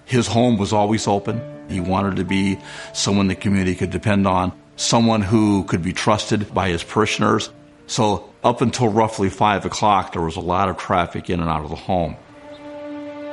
His 0.04 0.28
home 0.28 0.58
was 0.58 0.74
always 0.74 1.08
open. 1.08 1.59
He 1.70 1.80
wanted 1.80 2.18
to 2.18 2.26
be 2.26 2.60
someone 2.94 3.28
the 3.28 3.36
community 3.36 3.76
could 3.76 3.92
depend 3.92 4.28
on, 4.28 4.52
someone 4.76 5.22
who 5.22 5.64
could 5.66 5.84
be 5.84 5.94
trusted 5.94 6.54
by 6.54 6.70
his 6.70 6.84
parishioners. 6.84 7.50
So 7.88 8.30
up 8.44 8.62
until 8.62 8.90
roughly 8.90 9.30
five 9.30 9.66
o'clock, 9.66 10.14
there 10.14 10.22
was 10.22 10.36
a 10.36 10.42
lot 10.42 10.70
of 10.70 10.78
traffic 10.78 11.30
in 11.30 11.40
and 11.40 11.50
out 11.50 11.64
of 11.64 11.70
the 11.70 11.76
home. 11.76 12.16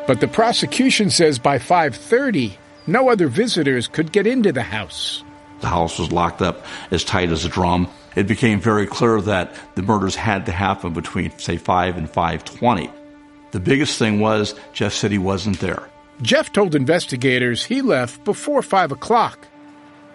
But 0.06 0.20
the 0.20 0.28
prosecution 0.28 1.10
says 1.10 1.38
by 1.38 1.58
5:30, 1.58 2.56
no 2.86 3.08
other 3.08 3.26
visitors 3.26 3.88
could 3.88 4.12
get 4.12 4.26
into 4.26 4.52
the 4.52 4.62
house. 4.62 5.24
The 5.60 5.68
house 5.68 5.98
was 5.98 6.12
locked 6.12 6.42
up 6.42 6.64
as 6.90 7.02
tight 7.02 7.30
as 7.30 7.44
a 7.44 7.48
drum. 7.48 7.88
It 8.14 8.26
became 8.26 8.60
very 8.60 8.86
clear 8.86 9.20
that 9.22 9.52
the 9.74 9.82
murders 9.82 10.14
had 10.14 10.46
to 10.46 10.52
happen 10.52 10.92
between, 10.92 11.36
say, 11.38 11.56
5 11.56 11.96
and 11.96 12.08
5:20. 12.08 12.90
The 13.50 13.60
biggest 13.60 13.98
thing 13.98 14.20
was 14.20 14.54
Jeff 14.72 14.92
said 14.92 15.10
he 15.10 15.18
wasn't 15.18 15.60
there. 15.60 15.82
Jeff 16.22 16.52
told 16.52 16.74
investigators 16.74 17.64
he 17.64 17.82
left 17.82 18.24
before 18.24 18.62
5 18.62 18.92
o'clock. 18.92 19.46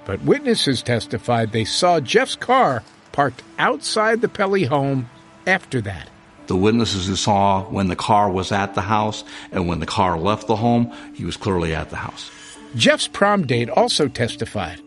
But 0.05 0.21
witnesses 0.23 0.81
testified 0.81 1.51
they 1.51 1.65
saw 1.65 1.99
Jeff's 1.99 2.35
car 2.35 2.83
parked 3.11 3.43
outside 3.59 4.21
the 4.21 4.27
Pelley 4.27 4.63
home 4.63 5.09
after 5.45 5.81
that. 5.81 6.09
The 6.47 6.55
witnesses 6.55 7.07
who 7.07 7.15
saw 7.15 7.63
when 7.69 7.87
the 7.87 7.95
car 7.95 8.29
was 8.29 8.51
at 8.51 8.73
the 8.73 8.81
house 8.81 9.23
and 9.51 9.67
when 9.67 9.79
the 9.79 9.85
car 9.85 10.17
left 10.17 10.47
the 10.47 10.55
home, 10.55 10.91
he 11.13 11.23
was 11.23 11.37
clearly 11.37 11.75
at 11.75 11.89
the 11.91 11.97
house. 11.97 12.31
Jeff's 12.75 13.07
prom 13.07 13.45
date 13.45 13.69
also 13.69 14.07
testified. 14.07 14.81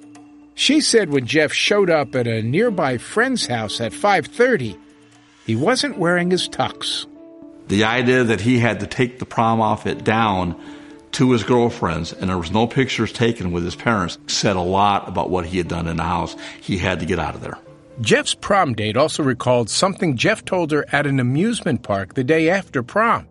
She 0.54 0.80
said 0.80 1.10
when 1.10 1.26
Jeff 1.26 1.52
showed 1.52 1.90
up 1.90 2.14
at 2.14 2.26
a 2.26 2.42
nearby 2.42 2.98
friend's 2.98 3.46
house 3.46 3.80
at 3.80 3.92
5:30, 3.92 4.76
he 5.46 5.56
wasn't 5.56 5.98
wearing 5.98 6.30
his 6.30 6.48
tux. 6.48 7.06
The 7.68 7.84
idea 7.84 8.24
that 8.24 8.40
he 8.40 8.58
had 8.58 8.80
to 8.80 8.86
take 8.86 9.18
the 9.18 9.26
prom 9.26 9.60
outfit 9.60 10.04
down 10.04 10.54
to 11.14 11.30
his 11.32 11.44
girlfriends 11.44 12.12
and 12.12 12.28
there 12.28 12.38
was 12.38 12.50
no 12.50 12.66
pictures 12.66 13.12
taken 13.12 13.52
with 13.52 13.64
his 13.64 13.76
parents 13.76 14.18
said 14.26 14.56
a 14.56 14.60
lot 14.60 15.08
about 15.08 15.30
what 15.30 15.46
he 15.46 15.58
had 15.58 15.68
done 15.68 15.86
in 15.86 15.96
the 15.96 16.02
house. 16.02 16.36
He 16.60 16.78
had 16.78 17.00
to 17.00 17.06
get 17.06 17.18
out 17.18 17.34
of 17.34 17.40
there. 17.40 17.58
Jeff's 18.00 18.34
prom 18.34 18.74
date 18.74 18.96
also 18.96 19.22
recalled 19.22 19.70
something 19.70 20.16
Jeff 20.16 20.44
told 20.44 20.72
her 20.72 20.84
at 20.90 21.06
an 21.06 21.20
amusement 21.20 21.82
park 21.84 22.14
the 22.14 22.24
day 22.24 22.50
after 22.50 22.82
prom, 22.82 23.28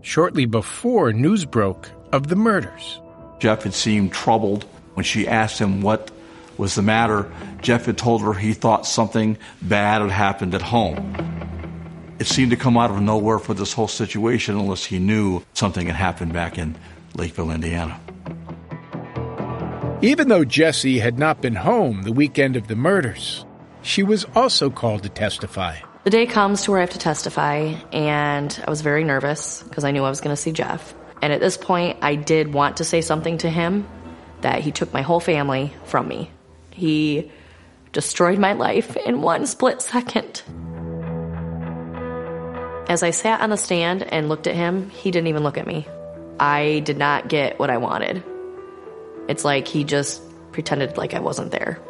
shortly 0.00 0.44
before 0.44 1.12
news 1.12 1.44
broke 1.44 1.88
of 2.10 2.26
the 2.26 2.34
murders. 2.34 3.00
Jeff 3.38 3.62
had 3.62 3.74
seemed 3.74 4.12
troubled 4.12 4.64
when 4.94 5.04
she 5.04 5.28
asked 5.28 5.58
him 5.58 5.82
what 5.82 6.10
was 6.58 6.74
the 6.74 6.82
matter. 6.82 7.30
Jeff 7.60 7.86
had 7.86 7.96
told 7.96 8.22
her 8.22 8.34
he 8.34 8.52
thought 8.52 8.86
something 8.86 9.38
bad 9.62 10.02
had 10.02 10.10
happened 10.10 10.54
at 10.54 10.62
home. 10.62 11.16
It 12.18 12.26
seemed 12.26 12.50
to 12.50 12.56
come 12.56 12.76
out 12.76 12.90
of 12.90 13.00
nowhere 13.00 13.38
for 13.38 13.54
this 13.54 13.72
whole 13.72 13.88
situation 13.88 14.56
unless 14.56 14.84
he 14.84 14.98
knew 14.98 15.42
something 15.54 15.86
had 15.86 15.96
happened 15.96 16.32
back 16.32 16.58
in 16.58 16.76
Lakeville, 17.14 17.50
Indiana. 17.50 18.00
Even 20.02 20.28
though 20.28 20.44
Jesse 20.44 20.98
had 20.98 21.18
not 21.18 21.40
been 21.40 21.54
home 21.54 22.02
the 22.02 22.12
weekend 22.12 22.56
of 22.56 22.66
the 22.66 22.74
murders, 22.74 23.44
she 23.82 24.02
was 24.02 24.26
also 24.34 24.68
called 24.70 25.04
to 25.04 25.08
testify. 25.08 25.76
The 26.04 26.10
day 26.10 26.26
comes 26.26 26.62
to 26.62 26.72
where 26.72 26.80
I 26.80 26.82
have 26.82 26.90
to 26.90 26.98
testify, 26.98 27.74
and 27.92 28.62
I 28.66 28.70
was 28.70 28.80
very 28.80 29.04
nervous 29.04 29.62
because 29.62 29.84
I 29.84 29.92
knew 29.92 30.02
I 30.02 30.10
was 30.10 30.20
going 30.20 30.34
to 30.34 30.40
see 30.40 30.50
Jeff. 30.50 30.94
And 31.22 31.32
at 31.32 31.40
this 31.40 31.56
point, 31.56 31.98
I 32.02 32.16
did 32.16 32.52
want 32.52 32.78
to 32.78 32.84
say 32.84 33.00
something 33.00 33.38
to 33.38 33.48
him, 33.48 33.86
that 34.40 34.60
he 34.60 34.72
took 34.72 34.92
my 34.92 35.02
whole 35.02 35.20
family 35.20 35.72
from 35.84 36.08
me. 36.08 36.30
He 36.72 37.30
destroyed 37.92 38.40
my 38.40 38.54
life 38.54 38.96
in 38.96 39.22
one 39.22 39.46
split 39.46 39.80
second. 39.80 40.42
As 42.88 43.04
I 43.04 43.10
sat 43.10 43.40
on 43.40 43.50
the 43.50 43.56
stand 43.56 44.02
and 44.02 44.28
looked 44.28 44.48
at 44.48 44.56
him, 44.56 44.90
he 44.90 45.12
didn't 45.12 45.28
even 45.28 45.44
look 45.44 45.56
at 45.56 45.66
me. 45.68 45.86
I 46.38 46.80
did 46.80 46.98
not 46.98 47.28
get 47.28 47.58
what 47.58 47.70
I 47.70 47.78
wanted. 47.78 48.22
It's 49.28 49.44
like 49.44 49.68
he 49.68 49.84
just 49.84 50.22
pretended 50.52 50.96
like 50.96 51.14
I 51.14 51.20
wasn't 51.20 51.50
there. 51.50 51.80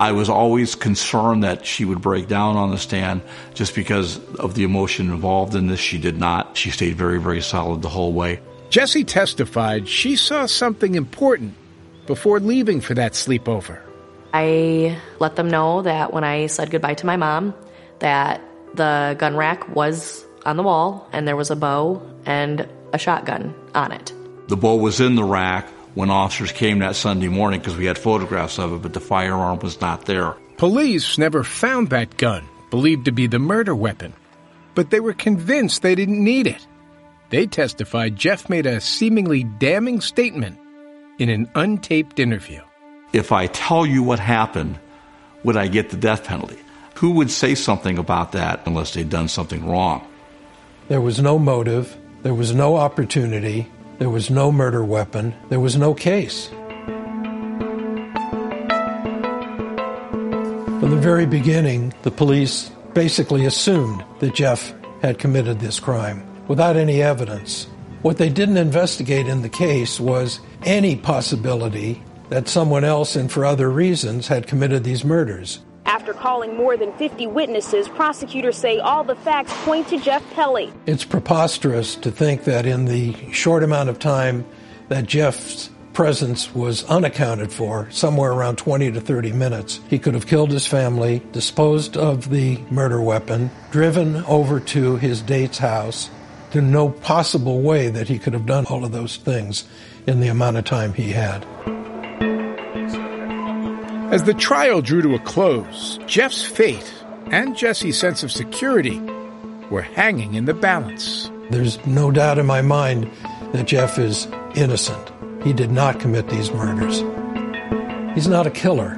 I 0.00 0.12
was 0.12 0.28
always 0.28 0.74
concerned 0.74 1.44
that 1.44 1.64
she 1.64 1.84
would 1.84 2.00
break 2.00 2.26
down 2.26 2.56
on 2.56 2.70
the 2.70 2.78
stand 2.78 3.22
just 3.54 3.74
because 3.74 4.18
of 4.34 4.54
the 4.54 4.64
emotion 4.64 5.10
involved 5.10 5.54
in 5.54 5.68
this. 5.68 5.78
She 5.78 5.98
did 5.98 6.18
not. 6.18 6.56
She 6.56 6.70
stayed 6.70 6.96
very, 6.96 7.20
very 7.20 7.40
solid 7.40 7.82
the 7.82 7.88
whole 7.88 8.12
way. 8.12 8.40
Jesse 8.68 9.04
testified 9.04 9.88
she 9.88 10.16
saw 10.16 10.46
something 10.46 10.94
important 10.94 11.54
before 12.06 12.40
leaving 12.40 12.80
for 12.80 12.94
that 12.94 13.12
sleepover. 13.12 13.80
I 14.34 14.98
let 15.20 15.36
them 15.36 15.48
know 15.48 15.82
that 15.82 16.12
when 16.12 16.24
I 16.24 16.46
said 16.46 16.70
goodbye 16.70 16.94
to 16.94 17.06
my 17.06 17.16
mom, 17.16 17.54
that 17.98 18.40
the 18.74 19.14
gun 19.18 19.36
rack 19.36 19.68
was 19.74 20.24
on 20.44 20.56
the 20.56 20.62
wall 20.62 21.06
and 21.12 21.28
there 21.28 21.36
was 21.36 21.50
a 21.50 21.56
bow 21.56 22.02
and 22.24 22.66
a 22.92 22.98
shotgun 22.98 23.54
on 23.74 23.92
it. 23.92 24.12
The 24.48 24.56
bow 24.56 24.76
was 24.76 25.00
in 25.00 25.14
the 25.14 25.24
rack 25.24 25.66
when 25.94 26.10
officers 26.10 26.52
came 26.52 26.80
that 26.80 26.96
Sunday 26.96 27.28
morning 27.28 27.60
because 27.60 27.76
we 27.76 27.86
had 27.86 27.98
photographs 27.98 28.58
of 28.58 28.72
it, 28.72 28.82
but 28.82 28.92
the 28.92 29.00
firearm 29.00 29.58
was 29.60 29.80
not 29.80 30.06
there. 30.06 30.36
Police 30.56 31.18
never 31.18 31.44
found 31.44 31.90
that 31.90 32.16
gun, 32.16 32.44
believed 32.70 33.04
to 33.06 33.12
be 33.12 33.26
the 33.26 33.38
murder 33.38 33.74
weapon, 33.74 34.12
but 34.74 34.90
they 34.90 35.00
were 35.00 35.12
convinced 35.12 35.82
they 35.82 35.94
didn't 35.94 36.22
need 36.22 36.46
it. 36.46 36.66
They 37.30 37.46
testified 37.46 38.16
Jeff 38.16 38.48
made 38.48 38.66
a 38.66 38.80
seemingly 38.80 39.44
damning 39.44 40.00
statement 40.00 40.58
in 41.18 41.28
an 41.28 41.46
untaped 41.54 42.18
interview. 42.18 42.60
If 43.12 43.32
I 43.32 43.46
tell 43.46 43.86
you 43.86 44.02
what 44.02 44.18
happened, 44.18 44.78
would 45.44 45.56
I 45.56 45.68
get 45.68 45.90
the 45.90 45.96
death 45.96 46.24
penalty? 46.24 46.58
Who 46.96 47.12
would 47.12 47.30
say 47.30 47.54
something 47.54 47.98
about 47.98 48.32
that 48.32 48.60
unless 48.66 48.94
they'd 48.94 49.10
done 49.10 49.28
something 49.28 49.66
wrong? 49.66 50.06
There 50.88 51.00
was 51.00 51.20
no 51.20 51.38
motive, 51.38 51.96
there 52.22 52.34
was 52.34 52.54
no 52.54 52.76
opportunity, 52.76 53.68
there 53.98 54.10
was 54.10 54.30
no 54.30 54.50
murder 54.50 54.84
weapon. 54.84 55.34
There 55.48 55.60
was 55.60 55.76
no 55.76 55.94
case. 55.94 56.48
From 60.78 60.90
the 60.90 61.00
very 61.00 61.26
beginning, 61.26 61.94
the 62.02 62.10
police 62.10 62.70
basically 62.94 63.44
assumed 63.44 64.04
that 64.20 64.34
Jeff 64.34 64.74
had 65.02 65.18
committed 65.18 65.60
this 65.60 65.78
crime 65.80 66.24
without 66.48 66.76
any 66.76 67.02
evidence. 67.02 67.68
What 68.02 68.18
they 68.18 68.28
didn't 68.28 68.56
investigate 68.56 69.28
in 69.28 69.42
the 69.42 69.48
case 69.48 70.00
was 70.00 70.40
any 70.64 70.96
possibility 70.96 72.02
that 72.28 72.48
someone 72.48 72.84
else 72.84 73.14
and 73.14 73.30
for 73.30 73.44
other 73.44 73.70
reasons 73.70 74.28
had 74.28 74.46
committed 74.46 74.84
these 74.84 75.04
murders. 75.04 75.60
After 75.92 76.14
calling 76.14 76.56
more 76.56 76.78
than 76.78 76.90
50 76.94 77.26
witnesses, 77.26 77.86
prosecutors 77.86 78.56
say 78.56 78.78
all 78.78 79.04
the 79.04 79.14
facts 79.14 79.52
point 79.66 79.88
to 79.88 79.98
Jeff 79.98 80.24
Pelley. 80.32 80.72
It's 80.86 81.04
preposterous 81.04 81.96
to 81.96 82.10
think 82.10 82.44
that 82.44 82.64
in 82.64 82.86
the 82.86 83.30
short 83.30 83.62
amount 83.62 83.90
of 83.90 83.98
time 83.98 84.46
that 84.88 85.04
Jeff's 85.04 85.68
presence 85.92 86.54
was 86.54 86.82
unaccounted 86.84 87.52
for, 87.52 87.90
somewhere 87.90 88.32
around 88.32 88.56
20 88.56 88.90
to 88.92 89.02
30 89.02 89.32
minutes, 89.32 89.80
he 89.90 89.98
could 89.98 90.14
have 90.14 90.26
killed 90.26 90.50
his 90.50 90.66
family, 90.66 91.20
disposed 91.32 91.98
of 91.98 92.30
the 92.30 92.56
murder 92.70 93.02
weapon, 93.02 93.50
driven 93.70 94.24
over 94.24 94.60
to 94.60 94.96
his 94.96 95.20
date's 95.20 95.58
house. 95.58 96.08
There's 96.52 96.64
no 96.64 96.88
possible 96.88 97.60
way 97.60 97.90
that 97.90 98.08
he 98.08 98.18
could 98.18 98.32
have 98.32 98.46
done 98.46 98.64
all 98.64 98.86
of 98.86 98.92
those 98.92 99.18
things 99.18 99.68
in 100.06 100.20
the 100.20 100.28
amount 100.28 100.56
of 100.56 100.64
time 100.64 100.94
he 100.94 101.12
had. 101.12 101.44
As 104.12 104.24
the 104.24 104.34
trial 104.34 104.82
drew 104.82 105.00
to 105.00 105.14
a 105.14 105.18
close, 105.20 105.98
Jeff's 106.06 106.42
fate 106.42 106.92
and 107.30 107.56
Jesse's 107.56 107.98
sense 107.98 108.22
of 108.22 108.30
security 108.30 109.00
were 109.70 109.80
hanging 109.80 110.34
in 110.34 110.44
the 110.44 110.52
balance. 110.52 111.30
There's 111.48 111.82
no 111.86 112.10
doubt 112.10 112.38
in 112.38 112.44
my 112.44 112.60
mind 112.60 113.10
that 113.52 113.66
Jeff 113.66 113.98
is 113.98 114.28
innocent. 114.54 115.10
He 115.42 115.54
did 115.54 115.70
not 115.70 115.98
commit 115.98 116.28
these 116.28 116.52
murders. 116.52 116.98
He's 118.14 118.28
not 118.28 118.46
a 118.46 118.50
killer. 118.50 118.96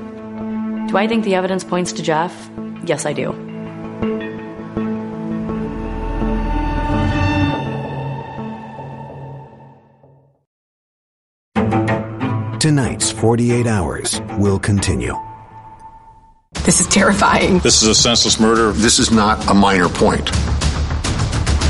Do 0.89 0.97
I 0.97 1.07
think 1.07 1.25
the 1.25 1.37
evidence 1.37 1.63
points 1.63 1.93
to 1.93 2.03
Jeff? 2.03 2.51
Yes, 2.85 3.07
I 3.07 3.13
do. 3.13 3.54
Tonight's 12.65 13.13
48 13.13 13.67
Hours 13.67 14.23
will 14.39 14.59
continue. 14.59 15.15
This 16.65 16.81
is 16.81 16.87
terrifying. 16.87 17.59
This 17.59 17.83
is 17.83 17.89
a 17.89 17.95
senseless 17.95 18.41
murder. 18.41 18.73
This 18.73 18.99
is 18.99 19.11
not 19.11 19.51
a 19.51 19.53
minor 19.53 19.91
point. 19.91 20.33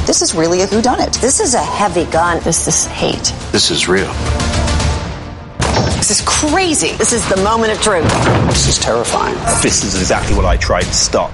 This 0.06 0.22
is 0.22 0.36
really 0.36 0.60
a 0.60 0.68
whodunit. 0.68 1.20
This 1.20 1.40
is 1.40 1.54
a 1.54 1.58
heavy 1.58 2.04
gun. 2.12 2.40
This 2.44 2.68
is 2.68 2.84
hate. 2.84 3.34
This 3.50 3.72
is 3.72 3.88
real. 3.88 4.06
This 5.96 6.12
is 6.12 6.22
crazy. 6.24 6.92
This 6.92 7.12
is 7.12 7.28
the 7.28 7.38
moment 7.38 7.72
of 7.72 7.82
truth. 7.82 8.04
This 8.50 8.68
is 8.68 8.78
terrifying. 8.78 9.34
This 9.64 9.82
is 9.82 10.00
exactly 10.00 10.36
what 10.36 10.44
I 10.44 10.56
tried 10.56 10.82
to 10.82 10.94
stop. 10.94 11.32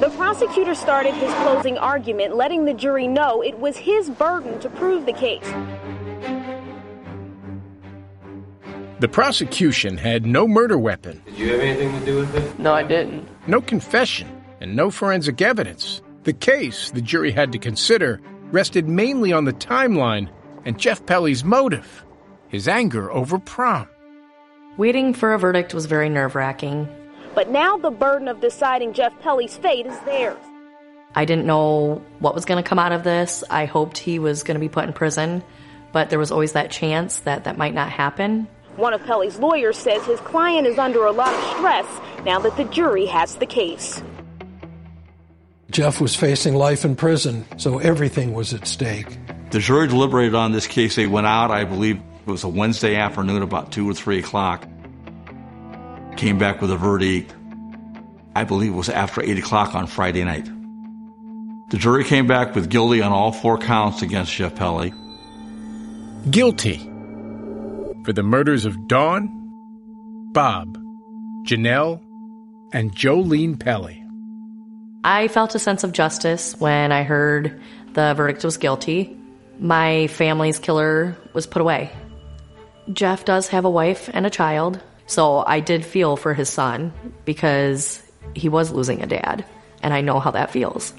The 0.00 0.10
prosecutor 0.16 0.74
started 0.74 1.14
his 1.14 1.32
closing 1.34 1.76
argument, 1.76 2.36
letting 2.36 2.64
the 2.64 2.74
jury 2.74 3.08
know 3.08 3.42
it 3.42 3.58
was 3.58 3.76
his 3.76 4.08
burden 4.08 4.60
to 4.60 4.68
prove 4.70 5.06
the 5.06 5.12
case. 5.12 5.46
The 9.00 9.08
prosecution 9.08 9.96
had 9.96 10.26
no 10.26 10.46
murder 10.48 10.78
weapon, 10.78 11.22
Did 11.26 11.38
you 11.38 11.52
have 11.52 11.60
anything 11.60 11.98
to 11.98 12.04
do 12.06 12.16
with 12.18 12.34
it? 12.34 12.58
No, 12.58 12.72
I 12.74 12.82
didn't. 12.82 13.28
no 13.48 13.60
confession, 13.60 14.28
and 14.60 14.74
no 14.74 14.90
forensic 14.90 15.40
evidence. 15.40 16.02
The 16.24 16.32
case 16.32 16.90
the 16.90 17.02
jury 17.02 17.30
had 17.30 17.52
to 17.52 17.58
consider 17.58 18.20
rested 18.50 18.88
mainly 18.88 19.32
on 19.32 19.44
the 19.44 19.52
timeline 19.52 20.28
and 20.64 20.78
Jeff 20.78 21.04
Pelley's 21.06 21.44
motive 21.44 22.04
his 22.48 22.66
anger 22.66 23.10
over 23.12 23.38
prom. 23.38 23.86
Waiting 24.78 25.12
for 25.12 25.34
a 25.34 25.38
verdict 25.38 25.74
was 25.74 25.86
very 25.86 26.08
nerve 26.08 26.34
wracking. 26.34 26.88
But 27.38 27.50
now 27.50 27.76
the 27.76 27.92
burden 27.92 28.26
of 28.26 28.40
deciding 28.40 28.94
Jeff 28.94 29.16
Pelley's 29.20 29.56
fate 29.56 29.86
is 29.86 29.96
theirs. 30.00 30.36
I 31.14 31.24
didn't 31.24 31.46
know 31.46 32.02
what 32.18 32.34
was 32.34 32.44
going 32.44 32.60
to 32.60 32.68
come 32.68 32.80
out 32.80 32.90
of 32.90 33.04
this. 33.04 33.44
I 33.48 33.64
hoped 33.64 33.96
he 33.96 34.18
was 34.18 34.42
going 34.42 34.56
to 34.56 34.60
be 34.60 34.68
put 34.68 34.86
in 34.86 34.92
prison, 34.92 35.44
but 35.92 36.10
there 36.10 36.18
was 36.18 36.32
always 36.32 36.54
that 36.54 36.72
chance 36.72 37.20
that 37.20 37.44
that 37.44 37.56
might 37.56 37.74
not 37.74 37.90
happen. 37.90 38.48
One 38.74 38.92
of 38.92 39.04
Pelley's 39.04 39.38
lawyers 39.38 39.78
says 39.78 40.04
his 40.04 40.18
client 40.18 40.66
is 40.66 40.78
under 40.78 41.06
a 41.06 41.12
lot 41.12 41.32
of 41.32 41.56
stress 41.56 41.86
now 42.24 42.40
that 42.40 42.56
the 42.56 42.64
jury 42.64 43.06
has 43.06 43.36
the 43.36 43.46
case. 43.46 44.02
Jeff 45.70 46.00
was 46.00 46.16
facing 46.16 46.56
life 46.56 46.84
in 46.84 46.96
prison, 46.96 47.44
so 47.56 47.78
everything 47.78 48.34
was 48.34 48.52
at 48.52 48.66
stake. 48.66 49.16
The 49.52 49.60
jury 49.60 49.86
deliberated 49.86 50.34
on 50.34 50.50
this 50.50 50.66
case. 50.66 50.96
They 50.96 51.06
went 51.06 51.28
out, 51.28 51.52
I 51.52 51.62
believe 51.62 52.00
it 52.26 52.30
was 52.32 52.42
a 52.42 52.48
Wednesday 52.48 52.96
afternoon, 52.96 53.42
about 53.42 53.70
2 53.70 53.88
or 53.88 53.94
3 53.94 54.18
o'clock. 54.18 54.66
Came 56.18 56.36
back 56.36 56.60
with 56.60 56.72
a 56.72 56.76
verdict, 56.76 57.32
I 58.34 58.42
believe 58.42 58.72
it 58.72 58.76
was 58.76 58.88
after 58.88 59.22
8 59.22 59.38
o'clock 59.38 59.76
on 59.76 59.86
Friday 59.86 60.24
night. 60.24 60.50
The 61.70 61.78
jury 61.78 62.02
came 62.02 62.26
back 62.26 62.56
with 62.56 62.68
guilty 62.68 63.00
on 63.02 63.12
all 63.12 63.30
four 63.30 63.56
counts 63.56 64.02
against 64.02 64.32
Jeff 64.32 64.56
Pelley. 64.56 64.92
Guilty 66.28 66.78
for 68.04 68.12
the 68.12 68.24
murders 68.24 68.64
of 68.64 68.88
Dawn, 68.88 69.28
Bob, 70.32 70.76
Janelle, 71.46 72.02
and 72.72 72.92
Jolene 72.92 73.56
Pelley. 73.56 74.04
I 75.04 75.28
felt 75.28 75.54
a 75.54 75.60
sense 75.60 75.84
of 75.84 75.92
justice 75.92 76.56
when 76.58 76.90
I 76.90 77.04
heard 77.04 77.60
the 77.92 78.14
verdict 78.14 78.44
was 78.44 78.56
guilty. 78.56 79.16
My 79.60 80.08
family's 80.08 80.58
killer 80.58 81.16
was 81.32 81.46
put 81.46 81.62
away. 81.62 81.92
Jeff 82.92 83.24
does 83.24 83.46
have 83.48 83.64
a 83.64 83.70
wife 83.70 84.10
and 84.12 84.26
a 84.26 84.30
child, 84.30 84.82
so 85.08 85.42
I 85.46 85.60
did 85.60 85.84
feel 85.84 86.16
for 86.16 86.34
his 86.34 86.48
son 86.48 86.92
because 87.24 88.00
he 88.34 88.48
was 88.48 88.70
losing 88.70 89.02
a 89.02 89.06
dad, 89.06 89.44
and 89.82 89.92
I 89.92 90.02
know 90.02 90.20
how 90.20 90.30
that 90.30 90.52
feels. 90.52 90.92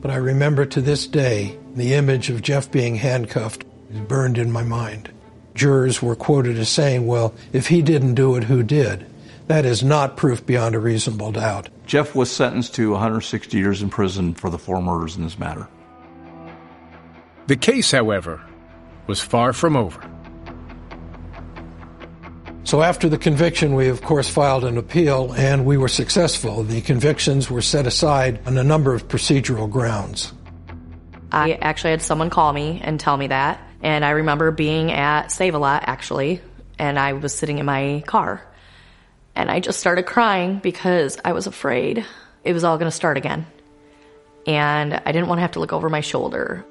But 0.00 0.10
I 0.12 0.16
remember 0.16 0.64
to 0.64 0.80
this 0.80 1.06
day 1.06 1.58
the 1.74 1.94
image 1.94 2.30
of 2.30 2.40
Jeff 2.40 2.70
being 2.70 2.94
handcuffed 2.94 3.64
is 3.90 4.00
burned 4.00 4.38
in 4.38 4.52
my 4.52 4.62
mind. 4.62 5.10
Jurors 5.54 6.00
were 6.00 6.14
quoted 6.14 6.56
as 6.56 6.68
saying, 6.68 7.06
Well, 7.06 7.34
if 7.52 7.66
he 7.66 7.82
didn't 7.82 8.14
do 8.14 8.36
it, 8.36 8.44
who 8.44 8.62
did? 8.62 9.06
That 9.48 9.64
is 9.64 9.82
not 9.82 10.16
proof 10.16 10.46
beyond 10.46 10.74
a 10.74 10.80
reasonable 10.80 11.32
doubt. 11.32 11.68
Jeff 11.86 12.14
was 12.14 12.30
sentenced 12.30 12.74
to 12.76 12.92
160 12.92 13.58
years 13.58 13.82
in 13.82 13.90
prison 13.90 14.34
for 14.34 14.50
the 14.50 14.58
four 14.58 14.80
murders 14.80 15.16
in 15.16 15.24
this 15.24 15.38
matter. 15.38 15.68
The 17.48 17.56
case, 17.56 17.90
however, 17.90 18.40
was 19.06 19.20
far 19.20 19.52
from 19.52 19.76
over. 19.76 20.00
So 22.66 22.76
So 22.76 22.82
after 22.82 23.08
the 23.08 23.16
conviction, 23.16 23.74
we 23.74 23.88
of 23.88 24.02
course 24.02 24.28
filed 24.28 24.62
an 24.62 24.76
appeal 24.76 25.32
and 25.32 25.64
we 25.64 25.78
were 25.78 25.88
successful. 25.88 26.62
The 26.62 26.82
convictions 26.82 27.50
were 27.50 27.62
set 27.62 27.86
aside 27.86 28.38
on 28.46 28.58
a 28.58 28.62
number 28.62 28.92
of 28.92 29.08
procedural 29.08 29.70
grounds. 29.70 30.34
I 31.32 31.52
actually 31.52 31.92
had 31.92 32.02
someone 32.02 32.28
call 32.28 32.52
me 32.52 32.82
and 32.84 33.00
tell 33.00 33.16
me 33.16 33.28
that. 33.28 33.66
And 33.82 34.04
I 34.04 34.10
remember 34.10 34.50
being 34.50 34.92
at 34.92 35.32
Save 35.32 35.54
a 35.54 35.58
Lot 35.58 35.84
actually, 35.86 36.42
and 36.78 36.98
I 36.98 37.14
was 37.14 37.32
sitting 37.32 37.56
in 37.56 37.64
my 37.64 38.04
car. 38.06 38.46
And 39.34 39.50
I 39.50 39.60
just 39.60 39.80
started 39.80 40.04
crying 40.04 40.58
because 40.58 41.16
I 41.24 41.32
was 41.32 41.46
afraid 41.46 42.04
it 42.44 42.52
was 42.52 42.62
all 42.62 42.76
going 42.76 42.90
to 42.90 42.94
start 42.94 43.16
again. 43.16 43.46
And 44.46 44.92
I 44.92 45.12
didn't 45.12 45.28
want 45.28 45.38
to 45.38 45.42
have 45.42 45.52
to 45.52 45.60
look 45.60 45.72
over 45.72 45.88
my 45.88 46.02
shoulder. 46.02 46.62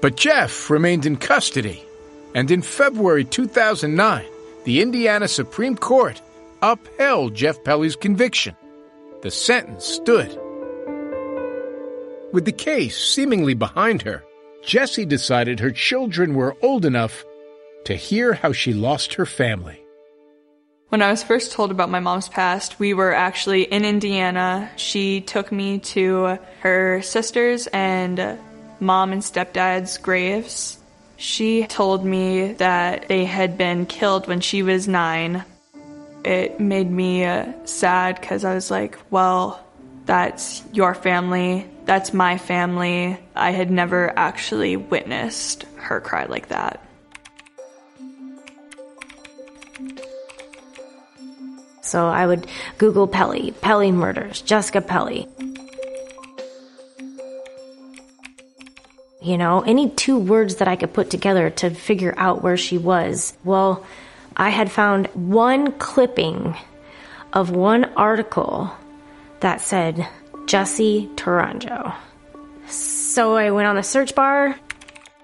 But 0.00 0.16
Jeff 0.16 0.70
remained 0.70 1.04
in 1.04 1.18
custody. 1.18 1.84
And 2.34 2.50
in 2.50 2.62
February 2.62 3.26
2009, 3.26 4.24
the 4.64 4.80
Indiana 4.80 5.28
Supreme 5.28 5.76
Court 5.76 6.20
upheld 6.62 7.34
Jeff 7.34 7.62
Pelley's 7.64 7.96
conviction. 7.96 8.56
The 9.22 9.30
sentence 9.30 9.84
stood. 9.84 10.38
With 12.32 12.46
the 12.46 12.52
case 12.52 12.98
seemingly 12.98 13.54
behind 13.54 14.02
her, 14.02 14.24
Jessie 14.62 15.04
decided 15.04 15.60
her 15.60 15.70
children 15.70 16.34
were 16.34 16.56
old 16.62 16.84
enough 16.84 17.24
to 17.84 17.94
hear 17.94 18.32
how 18.32 18.52
she 18.52 18.72
lost 18.72 19.14
her 19.14 19.26
family. 19.26 19.80
When 20.88 21.02
I 21.02 21.10
was 21.10 21.22
first 21.22 21.52
told 21.52 21.70
about 21.70 21.90
my 21.90 22.00
mom's 22.00 22.28
past, 22.28 22.78
we 22.78 22.94
were 22.94 23.12
actually 23.12 23.62
in 23.62 23.84
Indiana. 23.84 24.70
She 24.76 25.20
took 25.20 25.52
me 25.52 25.80
to 25.80 26.38
her 26.60 27.02
sisters 27.02 27.66
and 27.68 28.38
mom 28.80 29.12
and 29.12 29.22
stepdad's 29.22 29.98
graves. 29.98 30.78
She 31.24 31.66
told 31.66 32.04
me 32.04 32.52
that 32.52 33.08
they 33.08 33.24
had 33.24 33.56
been 33.56 33.86
killed 33.86 34.28
when 34.28 34.40
she 34.40 34.62
was 34.62 34.86
nine. 34.86 35.42
It 36.22 36.60
made 36.60 36.90
me 36.90 37.24
uh, 37.24 37.50
sad 37.64 38.20
because 38.20 38.44
I 38.44 38.54
was 38.54 38.70
like, 38.70 38.98
well, 39.10 39.58
that's 40.04 40.62
your 40.74 40.94
family, 40.94 41.66
that's 41.86 42.12
my 42.12 42.36
family. 42.36 43.18
I 43.34 43.52
had 43.52 43.70
never 43.70 44.12
actually 44.18 44.76
witnessed 44.76 45.64
her 45.76 45.98
cry 45.98 46.26
like 46.26 46.48
that. 46.48 46.86
So 51.80 52.06
I 52.06 52.26
would 52.26 52.46
Google 52.76 53.08
Pelley, 53.08 53.52
Pelley 53.62 53.92
murders, 53.92 54.42
Jessica 54.42 54.82
Pelley. 54.82 55.26
You 59.24 59.38
know, 59.38 59.62
any 59.62 59.88
two 59.88 60.18
words 60.18 60.56
that 60.56 60.68
I 60.68 60.76
could 60.76 60.92
put 60.92 61.08
together 61.08 61.48
to 61.48 61.70
figure 61.70 62.12
out 62.18 62.42
where 62.42 62.58
she 62.58 62.76
was. 62.76 63.32
Well, 63.42 63.86
I 64.36 64.50
had 64.50 64.70
found 64.70 65.06
one 65.14 65.72
clipping 65.72 66.54
of 67.32 67.48
one 67.48 67.86
article 67.96 68.70
that 69.40 69.62
said 69.62 70.06
Jessie 70.44 71.08
Tourangeau. 71.16 71.94
So 72.66 73.34
I 73.34 73.50
went 73.50 73.66
on 73.66 73.76
the 73.76 73.82
search 73.82 74.14
bar, 74.14 74.56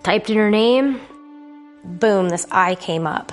typed 0.03 0.30
in 0.30 0.38
her 0.38 0.51
name, 0.51 0.98
boom, 1.84 2.30
this 2.30 2.46
eye 2.51 2.76
came 2.76 3.07
up. 3.07 3.32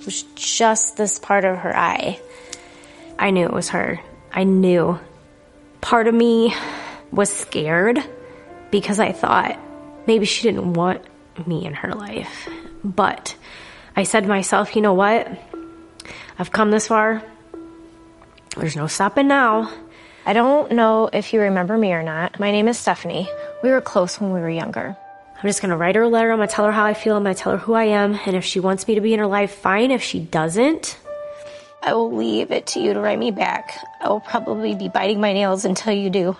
It 0.00 0.06
was 0.06 0.22
just 0.34 0.96
this 0.96 1.18
part 1.18 1.44
of 1.44 1.58
her 1.58 1.76
eye. 1.76 2.18
I 3.18 3.32
knew 3.32 3.44
it 3.44 3.52
was 3.52 3.68
her. 3.68 4.00
I 4.32 4.44
knew. 4.44 4.98
Part 5.82 6.08
of 6.08 6.14
me 6.14 6.54
was 7.12 7.30
scared 7.30 8.02
because 8.70 9.00
I 9.00 9.12
thought 9.12 9.58
maybe 10.06 10.24
she 10.24 10.42
didn't 10.42 10.74
want 10.74 11.02
me 11.46 11.66
in 11.66 11.74
her 11.74 11.92
life. 11.92 12.48
But 12.84 13.36
I 13.94 14.04
said 14.04 14.24
to 14.24 14.28
myself, 14.28 14.76
you 14.76 14.82
know 14.82 14.94
what? 14.94 15.28
I've 16.38 16.52
come 16.52 16.70
this 16.70 16.88
far. 16.88 17.22
There's 18.56 18.76
no 18.76 18.86
stopping 18.86 19.28
now. 19.28 19.70
I 20.24 20.32
don't 20.32 20.72
know 20.72 21.08
if 21.12 21.32
you 21.32 21.40
remember 21.40 21.76
me 21.78 21.92
or 21.92 22.02
not. 22.02 22.40
My 22.40 22.50
name 22.50 22.68
is 22.68 22.78
Stephanie. 22.78 23.28
We 23.62 23.70
were 23.70 23.80
close 23.80 24.20
when 24.20 24.32
we 24.32 24.40
were 24.40 24.50
younger. 24.50 24.96
I'm 25.36 25.48
just 25.48 25.60
gonna 25.60 25.76
write 25.76 25.94
her 25.96 26.02
a 26.02 26.08
letter. 26.08 26.32
I'm 26.32 26.38
gonna 26.38 26.48
tell 26.48 26.64
her 26.64 26.72
how 26.72 26.84
I 26.84 26.94
feel. 26.94 27.16
I'm 27.16 27.22
gonna 27.22 27.34
tell 27.34 27.52
her 27.52 27.58
who 27.58 27.74
I 27.74 27.84
am. 27.84 28.18
And 28.26 28.34
if 28.34 28.44
she 28.44 28.58
wants 28.58 28.88
me 28.88 28.94
to 28.94 29.00
be 29.00 29.12
in 29.12 29.20
her 29.20 29.26
life, 29.26 29.52
fine. 29.52 29.90
If 29.90 30.02
she 30.02 30.20
doesn't, 30.20 30.98
I 31.82 31.92
will 31.92 32.12
leave 32.12 32.50
it 32.50 32.66
to 32.68 32.80
you 32.80 32.94
to 32.94 33.00
write 33.00 33.18
me 33.18 33.30
back. 33.30 33.78
I 34.00 34.08
will 34.08 34.20
probably 34.20 34.74
be 34.74 34.88
biting 34.88 35.20
my 35.20 35.32
nails 35.32 35.64
until 35.64 35.92
you 35.92 36.10
do. 36.10 36.36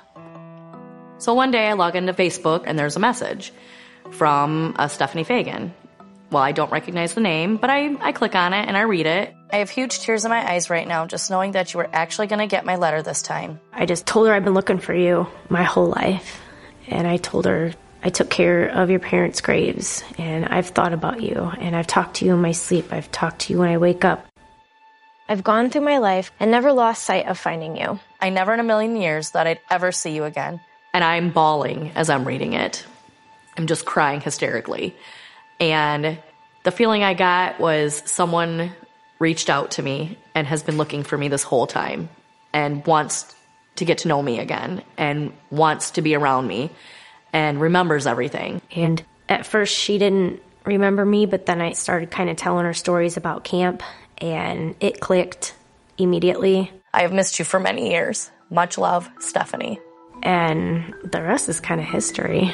So 1.18 1.32
one 1.32 1.50
day 1.50 1.66
I 1.66 1.72
log 1.72 1.96
into 1.96 2.12
Facebook 2.12 2.64
and 2.66 2.78
there's 2.78 2.96
a 2.96 3.00
message 3.00 3.52
from 4.10 4.76
a 4.78 4.88
Stephanie 4.88 5.24
Fagan. 5.24 5.74
Well, 6.30 6.42
I 6.42 6.52
don't 6.52 6.70
recognize 6.70 7.14
the 7.14 7.20
name, 7.20 7.56
but 7.56 7.70
I, 7.70 7.96
I 8.00 8.12
click 8.12 8.34
on 8.34 8.52
it 8.52 8.68
and 8.68 8.76
I 8.76 8.82
read 8.82 9.06
it. 9.06 9.34
I 9.50 9.56
have 9.56 9.70
huge 9.70 10.00
tears 10.00 10.24
in 10.24 10.30
my 10.30 10.52
eyes 10.52 10.68
right 10.68 10.86
now 10.86 11.06
just 11.06 11.30
knowing 11.30 11.52
that 11.52 11.72
you 11.72 11.78
were 11.78 11.88
actually 11.92 12.26
going 12.26 12.40
to 12.40 12.46
get 12.46 12.66
my 12.66 12.76
letter 12.76 13.00
this 13.00 13.22
time. 13.22 13.60
I 13.72 13.86
just 13.86 14.06
told 14.06 14.26
her 14.26 14.34
I've 14.34 14.44
been 14.44 14.54
looking 14.54 14.78
for 14.78 14.92
you 14.94 15.26
my 15.48 15.62
whole 15.62 15.86
life. 15.86 16.40
And 16.88 17.06
I 17.06 17.16
told 17.16 17.46
her 17.46 17.72
I 18.02 18.10
took 18.10 18.28
care 18.28 18.68
of 18.68 18.90
your 18.90 19.00
parents' 19.00 19.40
graves 19.40 20.04
and 20.18 20.44
I've 20.44 20.68
thought 20.68 20.92
about 20.92 21.22
you 21.22 21.50
and 21.58 21.74
I've 21.74 21.86
talked 21.86 22.16
to 22.16 22.24
you 22.24 22.34
in 22.34 22.40
my 22.40 22.52
sleep. 22.52 22.92
I've 22.92 23.10
talked 23.10 23.40
to 23.42 23.52
you 23.52 23.60
when 23.60 23.70
I 23.70 23.78
wake 23.78 24.04
up. 24.04 24.26
I've 25.28 25.42
gone 25.42 25.70
through 25.70 25.82
my 25.82 25.98
life 25.98 26.30
and 26.38 26.50
never 26.50 26.72
lost 26.72 27.02
sight 27.02 27.26
of 27.26 27.38
finding 27.38 27.76
you. 27.76 27.98
I 28.20 28.30
never 28.30 28.52
in 28.52 28.60
a 28.60 28.64
million 28.64 28.96
years 28.96 29.30
thought 29.30 29.46
I'd 29.46 29.60
ever 29.70 29.90
see 29.90 30.14
you 30.14 30.24
again. 30.24 30.60
And 30.97 31.05
I'm 31.05 31.28
bawling 31.28 31.92
as 31.94 32.09
I'm 32.09 32.26
reading 32.26 32.55
it. 32.55 32.86
I'm 33.59 33.66
just 33.66 33.84
crying 33.84 34.22
hysterically. 34.22 34.97
And 35.61 36.18
the 36.64 36.70
feeling 36.70 37.03
I 37.03 37.12
got 37.12 37.61
was 37.61 38.03
someone 38.07 38.72
reached 39.18 39.51
out 39.51 39.72
to 39.72 39.82
me 39.82 40.16
and 40.34 40.47
has 40.47 40.62
been 40.62 40.78
looking 40.78 41.03
for 41.03 41.18
me 41.18 41.28
this 41.28 41.42
whole 41.42 41.66
time 41.66 42.09
and 42.55 42.82
wants 42.86 43.34
to 43.74 43.84
get 43.84 43.99
to 43.99 44.09
know 44.09 44.22
me 44.22 44.38
again 44.38 44.82
and 44.97 45.34
wants 45.51 45.90
to 45.90 46.01
be 46.01 46.14
around 46.14 46.47
me 46.47 46.70
and 47.30 47.61
remembers 47.61 48.07
everything. 48.07 48.62
And 48.74 49.05
at 49.28 49.44
first, 49.44 49.76
she 49.76 49.99
didn't 49.99 50.42
remember 50.64 51.05
me, 51.05 51.26
but 51.26 51.44
then 51.44 51.61
I 51.61 51.72
started 51.72 52.11
kind 52.11 52.30
of 52.30 52.38
telling 52.38 52.64
her 52.64 52.72
stories 52.72 53.18
about 53.18 53.44
camp 53.44 53.82
and 54.16 54.74
it 54.80 55.01
clicked 55.01 55.55
immediately. 55.99 56.72
I 56.94 57.03
have 57.03 57.12
missed 57.12 57.38
you 57.38 57.44
for 57.44 57.61
many 57.61 57.90
years. 57.90 58.30
Much 58.49 58.78
love, 58.78 59.11
Stephanie. 59.18 59.78
And 60.27 60.93
the 61.05 61.22
rest 61.22 61.49
is 61.49 61.61
kind 61.61 61.81
of 61.81 61.87
history. 61.87 62.53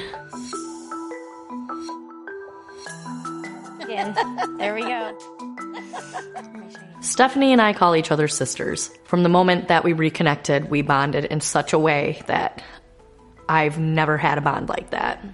Again, 3.81 4.15
there 4.59 4.75
we 4.75 4.83
go. 4.83 5.19
Stephanie 7.01 7.51
and 7.51 7.63
I 7.63 7.73
call 7.73 7.97
each 7.97 8.11
other 8.11 8.29
sisters. 8.29 8.91
From 9.05 9.23
the 9.23 9.31
moment 9.31 9.69
that 9.69 9.85
we 9.85 9.95
reconnected, 9.95 10.69
we 10.69 10.83
bonded 10.83 11.25
in 11.25 11.41
such 11.41 11.73
a 11.73 11.79
way 11.79 12.21
that 12.27 12.63
I've 13.49 13.79
never 13.79 14.19
had 14.19 14.37
a 14.37 14.43
bond 14.43 14.69
like 14.69 14.91
that. 14.91 15.25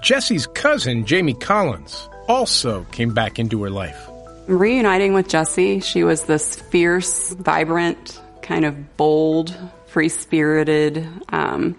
Jesse's 0.00 0.46
cousin, 0.46 1.04
Jamie 1.04 1.34
Collins, 1.34 2.08
also 2.28 2.84
came 2.92 3.12
back 3.12 3.40
into 3.40 3.60
her 3.64 3.70
life. 3.70 4.08
Reuniting 4.46 5.14
with 5.14 5.26
Jessie, 5.26 5.80
she 5.80 6.04
was 6.04 6.26
this 6.26 6.54
fierce, 6.54 7.32
vibrant, 7.32 8.20
kind 8.40 8.64
of 8.64 8.96
bold, 8.96 9.52
free 9.86 10.08
spirited 10.08 11.04
um, 11.30 11.74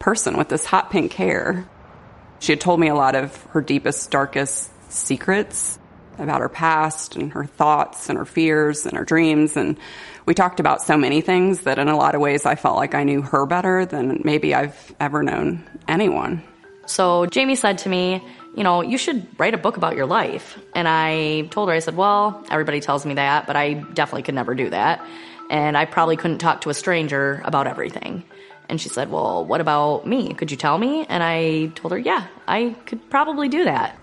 person 0.00 0.36
with 0.36 0.48
this 0.48 0.64
hot 0.64 0.90
pink 0.90 1.12
hair. 1.12 1.68
She 2.40 2.50
had 2.50 2.60
told 2.60 2.80
me 2.80 2.88
a 2.88 2.94
lot 2.96 3.14
of 3.14 3.36
her 3.50 3.60
deepest, 3.60 4.10
darkest 4.10 4.70
secrets 4.90 5.78
about 6.18 6.40
her 6.40 6.48
past 6.48 7.16
and 7.16 7.32
her 7.32 7.44
thoughts 7.44 8.08
and 8.08 8.18
her 8.18 8.24
fears 8.24 8.86
and 8.86 8.96
her 8.96 9.04
dreams. 9.04 9.56
And 9.56 9.78
we 10.26 10.34
talked 10.34 10.58
about 10.58 10.82
so 10.82 10.96
many 10.96 11.20
things 11.20 11.62
that 11.62 11.78
in 11.78 11.88
a 11.88 11.96
lot 11.96 12.14
of 12.14 12.20
ways 12.20 12.44
I 12.46 12.56
felt 12.56 12.76
like 12.76 12.94
I 12.94 13.04
knew 13.04 13.22
her 13.22 13.46
better 13.46 13.86
than 13.86 14.20
maybe 14.24 14.54
I've 14.54 14.94
ever 14.98 15.22
known 15.22 15.64
anyone. 15.86 16.42
So 16.86 17.26
Jamie 17.26 17.54
said 17.54 17.78
to 17.78 17.88
me, 17.88 18.22
you 18.56 18.64
know, 18.64 18.82
you 18.82 18.98
should 18.98 19.26
write 19.38 19.54
a 19.54 19.58
book 19.58 19.76
about 19.76 19.96
your 19.96 20.06
life. 20.06 20.58
And 20.74 20.88
I 20.88 21.42
told 21.50 21.68
her, 21.68 21.74
I 21.74 21.78
said, 21.78 21.96
well, 21.96 22.44
everybody 22.50 22.80
tells 22.80 23.06
me 23.06 23.14
that, 23.14 23.46
but 23.46 23.54
I 23.54 23.74
definitely 23.74 24.22
could 24.22 24.34
never 24.34 24.54
do 24.54 24.70
that. 24.70 25.04
And 25.50 25.76
I 25.76 25.84
probably 25.84 26.16
couldn't 26.16 26.38
talk 26.38 26.62
to 26.62 26.70
a 26.70 26.74
stranger 26.74 27.42
about 27.44 27.66
everything. 27.66 28.24
And 28.68 28.80
she 28.80 28.88
said, 28.88 29.10
well, 29.10 29.44
what 29.44 29.60
about 29.60 30.06
me? 30.06 30.32
Could 30.32 30.52
you 30.52 30.56
tell 30.56 30.78
me? 30.78 31.04
And 31.08 31.24
I 31.24 31.72
told 31.74 31.90
her, 31.90 31.98
yeah, 31.98 32.28
I 32.46 32.76
could 32.86 33.10
probably 33.10 33.48
do 33.48 33.64
that. 33.64 33.98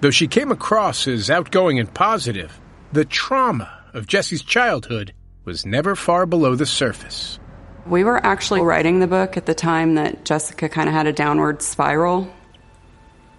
Though 0.00 0.10
she 0.10 0.26
came 0.26 0.50
across 0.50 1.06
as 1.06 1.28
outgoing 1.28 1.78
and 1.78 1.92
positive, 1.92 2.58
the 2.92 3.04
trauma 3.04 3.70
of 3.92 4.06
Jesse's 4.06 4.42
childhood 4.42 5.12
was 5.44 5.66
never 5.66 5.94
far 5.94 6.24
below 6.24 6.54
the 6.54 6.64
surface. 6.64 7.38
We 7.86 8.02
were 8.02 8.24
actually 8.24 8.62
writing 8.62 9.00
the 9.00 9.06
book 9.06 9.36
at 9.36 9.44
the 9.44 9.54
time 9.54 9.96
that 9.96 10.24
Jessica 10.24 10.70
kind 10.70 10.88
of 10.88 10.94
had 10.94 11.06
a 11.06 11.12
downward 11.12 11.60
spiral. 11.60 12.32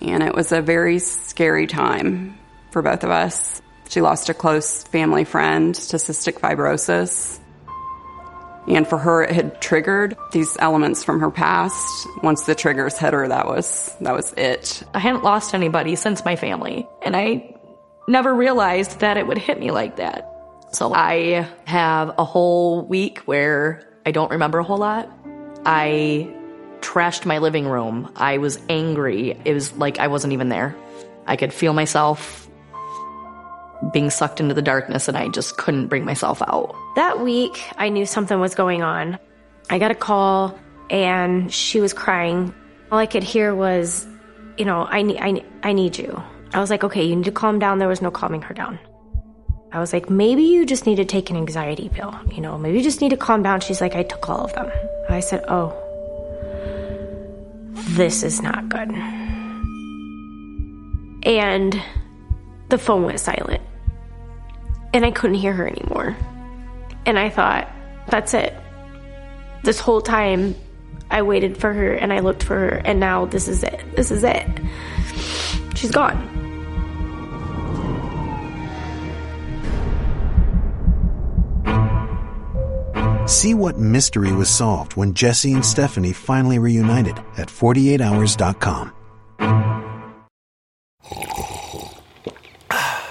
And 0.02 0.22
it 0.22 0.36
was 0.36 0.52
a 0.52 0.62
very 0.62 1.00
scary 1.00 1.66
time 1.66 2.38
for 2.70 2.84
both 2.84 3.04
of 3.04 3.10
us. 3.10 3.60
She 3.96 4.02
lost 4.02 4.28
a 4.28 4.34
close 4.34 4.84
family 4.84 5.24
friend 5.24 5.74
to 5.74 5.96
cystic 5.96 6.42
fibrosis. 6.42 7.40
And 8.68 8.86
for 8.86 8.98
her, 8.98 9.24
it 9.24 9.34
had 9.34 9.62
triggered 9.62 10.18
these 10.34 10.58
elements 10.60 11.02
from 11.02 11.22
her 11.22 11.32
past. 11.32 12.06
Once 12.22 12.44
the 12.44 12.56
triggers 12.56 12.98
hit 12.98 13.14
her, 13.14 13.26
that 13.26 13.48
was, 13.48 13.96
that 14.02 14.14
was 14.14 14.34
it. 14.34 14.84
I 14.94 15.00
hadn't 15.00 15.24
lost 15.24 15.56
anybody 15.56 15.96
since 15.96 16.26
my 16.26 16.36
family. 16.36 16.86
And 17.04 17.16
I 17.16 17.56
never 18.06 18.36
realized 18.36 19.00
that 19.00 19.16
it 19.16 19.28
would 19.28 19.38
hit 19.38 19.62
me 19.62 19.72
like 19.72 19.96
that. 19.96 20.30
So 20.74 20.94
I 20.94 21.48
have 21.64 22.16
a 22.18 22.26
whole 22.26 22.82
week 22.82 23.20
where 23.20 23.82
I 24.06 24.12
don't 24.12 24.32
remember 24.32 24.60
a 24.60 24.64
whole 24.66 24.80
lot. 24.80 25.10
I 25.66 26.36
trashed 26.82 27.26
my 27.26 27.38
living 27.38 27.66
room. 27.66 28.12
I 28.18 28.40
was 28.40 28.60
angry. 28.68 29.40
It 29.46 29.54
was 29.54 29.72
like 29.78 30.00
I 30.00 30.10
wasn't 30.10 30.34
even 30.34 30.50
there. 30.50 30.76
I 31.26 31.38
could 31.38 31.54
feel 31.54 31.72
myself 31.72 32.45
being 33.92 34.10
sucked 34.10 34.40
into 34.40 34.54
the 34.54 34.62
darkness 34.62 35.08
and 35.08 35.18
I 35.18 35.28
just 35.30 35.58
couldn't 35.58 35.88
bring 35.88 36.06
myself 36.06 36.42
out. 36.42 36.76
That 36.96 37.20
week, 37.20 37.62
I 37.78 37.90
knew 37.90 38.06
something 38.06 38.40
was 38.40 38.56
going 38.56 38.82
on. 38.82 39.20
I 39.70 39.80
got 39.80 39.92
a 39.92 39.96
call 39.96 40.58
and 40.90 41.52
she 41.54 41.82
was 41.82 41.94
crying. 41.94 42.54
All 42.92 43.00
I 43.00 43.06
could 43.06 43.24
hear 43.24 43.54
was, 43.54 44.08
you 44.58 44.66
know, 44.66 44.82
I 44.82 45.00
I, 45.20 45.44
I 45.64 45.74
need 45.74 45.98
you. 45.98 46.22
I 46.54 46.60
was 46.60 46.70
like, 46.70 46.84
okay, 46.84 47.04
you 47.04 47.16
need 47.16 47.26
to 47.26 47.32
calm 47.32 47.60
down. 47.60 47.80
There 47.80 47.88
was 47.88 48.02
no 48.02 48.12
calming 48.12 48.42
her 48.44 48.54
down. 48.54 48.80
I 49.72 49.80
was 49.80 49.92
like, 49.92 50.10
maybe 50.10 50.44
you 50.44 50.66
just 50.66 50.86
need 50.86 50.96
to 50.96 51.06
take 51.06 51.30
an 51.30 51.36
anxiety 51.36 51.90
pill. 51.90 52.18
You 52.32 52.40
know, 52.40 52.58
maybe 52.58 52.78
you 52.78 52.84
just 52.84 53.02
need 53.02 53.10
to 53.10 53.18
calm 53.18 53.44
down. 53.44 53.60
She's 53.60 53.82
like, 53.82 53.94
I 53.94 54.04
took 54.04 54.30
all 54.30 54.46
of 54.46 54.54
them. 54.54 54.72
I 55.10 55.20
said, 55.20 55.44
oh, 55.50 55.76
this 57.74 58.24
is 58.24 58.42
not 58.42 58.70
good. 58.70 58.90
And 61.26 61.82
the 62.70 62.78
phone 62.78 63.04
went 63.04 63.20
silent. 63.20 63.62
And 64.94 65.06
I 65.06 65.12
couldn't 65.12 65.38
hear 65.38 65.54
her 65.54 65.68
anymore. 65.68 66.16
And 67.06 67.20
I 67.20 67.30
thought, 67.30 67.70
that's 68.08 68.34
it. 68.34 68.54
This 69.64 69.80
whole 69.80 70.02
time, 70.02 70.56
I 71.10 71.22
waited 71.22 71.58
for 71.58 71.74
her 71.74 71.94
and 71.94 72.12
I 72.12 72.20
looked 72.20 72.44
for 72.44 72.56
her, 72.56 72.82
and 72.86 73.00
now 73.00 73.26
this 73.26 73.48
is 73.48 73.64
it. 73.64 73.84
This 73.96 74.12
is 74.12 74.24
it. 74.24 74.48
She's 75.76 75.92
gone. 75.92 76.32
See 83.28 83.56
what 83.56 83.78
mystery 83.78 84.32
was 84.32 84.50
solved 84.50 84.96
when 84.96 85.14
Jesse 85.14 85.54
and 85.54 85.66
Stephanie 85.66 86.14
finally 86.14 86.60
reunited 86.60 87.18
at 87.38 87.50
48hours.com. 87.50 88.95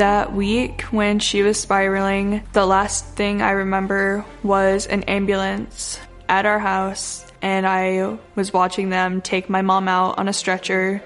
That 0.00 0.32
week 0.32 0.80
when 0.84 1.18
she 1.18 1.42
was 1.42 1.60
spiraling, 1.60 2.42
the 2.54 2.64
last 2.64 3.04
thing 3.16 3.42
I 3.42 3.50
remember 3.50 4.24
was 4.42 4.86
an 4.86 5.02
ambulance 5.02 6.00
at 6.26 6.46
our 6.46 6.58
house, 6.58 7.30
and 7.42 7.66
I 7.66 8.16
was 8.34 8.50
watching 8.50 8.88
them 8.88 9.20
take 9.20 9.50
my 9.50 9.60
mom 9.60 9.88
out 9.88 10.18
on 10.18 10.26
a 10.26 10.32
stretcher. 10.32 11.02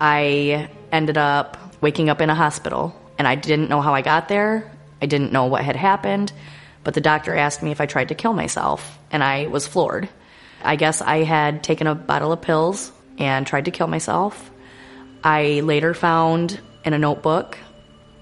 I 0.00 0.68
ended 0.90 1.16
up 1.16 1.56
waking 1.80 2.10
up 2.10 2.20
in 2.20 2.30
a 2.30 2.34
hospital, 2.34 3.00
and 3.16 3.28
I 3.28 3.36
didn't 3.36 3.70
know 3.70 3.80
how 3.80 3.94
I 3.94 4.02
got 4.02 4.26
there. 4.26 4.72
I 5.00 5.06
didn't 5.06 5.30
know 5.30 5.44
what 5.44 5.62
had 5.62 5.76
happened, 5.76 6.32
but 6.82 6.94
the 6.94 7.00
doctor 7.00 7.36
asked 7.36 7.62
me 7.62 7.70
if 7.70 7.80
I 7.80 7.86
tried 7.86 8.08
to 8.08 8.16
kill 8.16 8.32
myself, 8.32 8.98
and 9.12 9.22
I 9.22 9.46
was 9.46 9.68
floored. 9.68 10.08
I 10.62 10.76
guess 10.76 11.00
I 11.00 11.22
had 11.22 11.62
taken 11.62 11.86
a 11.86 11.94
bottle 11.94 12.32
of 12.32 12.40
pills 12.40 12.92
and 13.18 13.46
tried 13.46 13.66
to 13.66 13.70
kill 13.70 13.86
myself. 13.86 14.50
I 15.22 15.60
later 15.60 15.94
found 15.94 16.60
in 16.84 16.92
a 16.92 16.98
notebook 16.98 17.58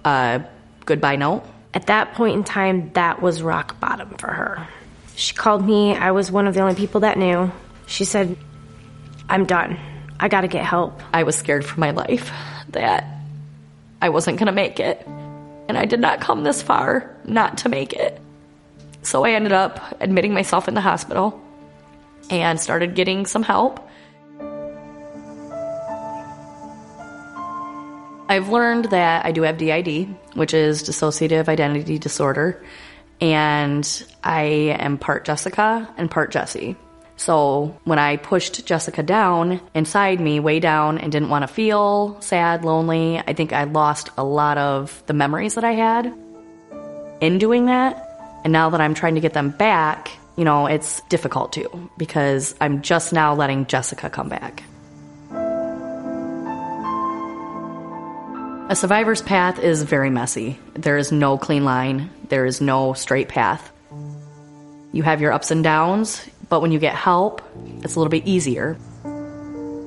a 0.04 0.44
goodbye 0.84 1.16
note. 1.16 1.44
At 1.74 1.88
that 1.88 2.14
point 2.14 2.36
in 2.36 2.44
time, 2.44 2.90
that 2.94 3.20
was 3.20 3.42
rock 3.42 3.78
bottom 3.80 4.10
for 4.16 4.28
her. 4.28 4.68
She 5.14 5.34
called 5.34 5.64
me. 5.64 5.94
I 5.94 6.10
was 6.12 6.30
one 6.30 6.46
of 6.46 6.54
the 6.54 6.60
only 6.60 6.74
people 6.74 7.00
that 7.00 7.18
knew. 7.18 7.50
She 7.86 8.04
said, 8.04 8.36
I'm 9.28 9.44
done. 9.44 9.78
I 10.18 10.28
gotta 10.28 10.48
get 10.48 10.64
help. 10.64 11.02
I 11.12 11.24
was 11.24 11.36
scared 11.36 11.64
for 11.64 11.78
my 11.80 11.90
life 11.90 12.30
that 12.70 13.06
I 14.00 14.08
wasn't 14.08 14.38
gonna 14.38 14.52
make 14.52 14.80
it. 14.80 15.06
And 15.68 15.76
I 15.76 15.84
did 15.84 16.00
not 16.00 16.20
come 16.20 16.44
this 16.44 16.62
far 16.62 17.14
not 17.24 17.58
to 17.58 17.68
make 17.68 17.92
it. 17.92 18.20
So 19.02 19.24
I 19.24 19.32
ended 19.32 19.52
up 19.52 19.80
admitting 20.00 20.32
myself 20.32 20.68
in 20.68 20.74
the 20.74 20.80
hospital 20.80 21.42
and 22.30 22.60
started 22.60 22.94
getting 22.94 23.26
some 23.26 23.42
help. 23.42 23.86
I've 28.28 28.48
learned 28.48 28.86
that 28.86 29.24
I 29.24 29.32
do 29.32 29.42
have 29.42 29.56
DID, 29.56 30.08
which 30.34 30.52
is 30.52 30.82
dissociative 30.82 31.48
identity 31.48 31.98
disorder, 31.98 32.64
and 33.20 34.04
I 34.24 34.42
am 34.78 34.98
part 34.98 35.24
Jessica 35.24 35.88
and 35.96 36.10
part 36.10 36.32
Jesse. 36.32 36.76
So 37.16 37.78
when 37.84 37.98
I 37.98 38.16
pushed 38.16 38.66
Jessica 38.66 39.02
down 39.02 39.60
inside 39.74 40.20
me, 40.20 40.38
way 40.40 40.60
down, 40.60 40.98
and 40.98 41.10
didn't 41.10 41.30
want 41.30 41.44
to 41.44 41.48
feel 41.48 42.20
sad, 42.20 42.64
lonely, 42.64 43.18
I 43.18 43.32
think 43.32 43.52
I 43.52 43.64
lost 43.64 44.10
a 44.18 44.24
lot 44.24 44.58
of 44.58 45.02
the 45.06 45.14
memories 45.14 45.54
that 45.54 45.64
I 45.64 45.72
had 45.72 46.12
in 47.20 47.38
doing 47.38 47.66
that. 47.66 48.02
And 48.44 48.52
now 48.52 48.70
that 48.70 48.80
I'm 48.80 48.94
trying 48.94 49.14
to 49.14 49.20
get 49.20 49.32
them 49.32 49.50
back, 49.50 50.10
you 50.36 50.44
know, 50.44 50.66
it's 50.66 51.00
difficult 51.02 51.52
too 51.52 51.90
because 51.96 52.54
I'm 52.60 52.82
just 52.82 53.12
now 53.12 53.34
letting 53.34 53.66
Jessica 53.66 54.10
come 54.10 54.28
back. 54.28 54.62
A 58.68 58.74
survivor's 58.74 59.22
path 59.22 59.60
is 59.60 59.82
very 59.82 60.10
messy. 60.10 60.58
There 60.74 60.96
is 60.96 61.12
no 61.12 61.38
clean 61.38 61.64
line, 61.64 62.10
there 62.28 62.46
is 62.46 62.60
no 62.60 62.94
straight 62.94 63.28
path. 63.28 63.70
You 64.92 65.04
have 65.04 65.20
your 65.20 65.32
ups 65.32 65.50
and 65.50 65.62
downs, 65.62 66.28
but 66.48 66.60
when 66.60 66.72
you 66.72 66.78
get 66.78 66.94
help, 66.94 67.42
it's 67.82 67.94
a 67.94 67.98
little 67.98 68.10
bit 68.10 68.26
easier. 68.26 68.76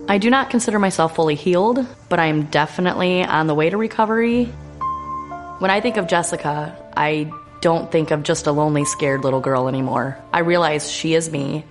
I 0.07 0.17
do 0.17 0.29
not 0.29 0.49
consider 0.49 0.79
myself 0.79 1.13
fully 1.13 1.35
healed, 1.35 1.85
but 2.07 2.19
I 2.19 2.27
am 2.27 2.45
definitely 2.45 3.23
on 3.23 3.47
the 3.47 3.53
way 3.53 3.69
to 3.69 3.77
recovery. 3.77 4.45
When 5.59 5.69
I 5.69 5.81
think 5.81 5.97
of 5.97 6.07
Jessica, 6.07 6.75
I 6.95 7.31
don't 7.61 7.91
think 7.91 8.11
of 8.11 8.23
just 8.23 8.47
a 8.47 8.51
lonely, 8.51 8.85
scared 8.85 9.23
little 9.23 9.41
girl 9.41 9.67
anymore. 9.67 10.17
I 10.31 10.39
realize 10.39 10.91
she 10.91 11.13
is 11.13 11.31
me, 11.31 11.65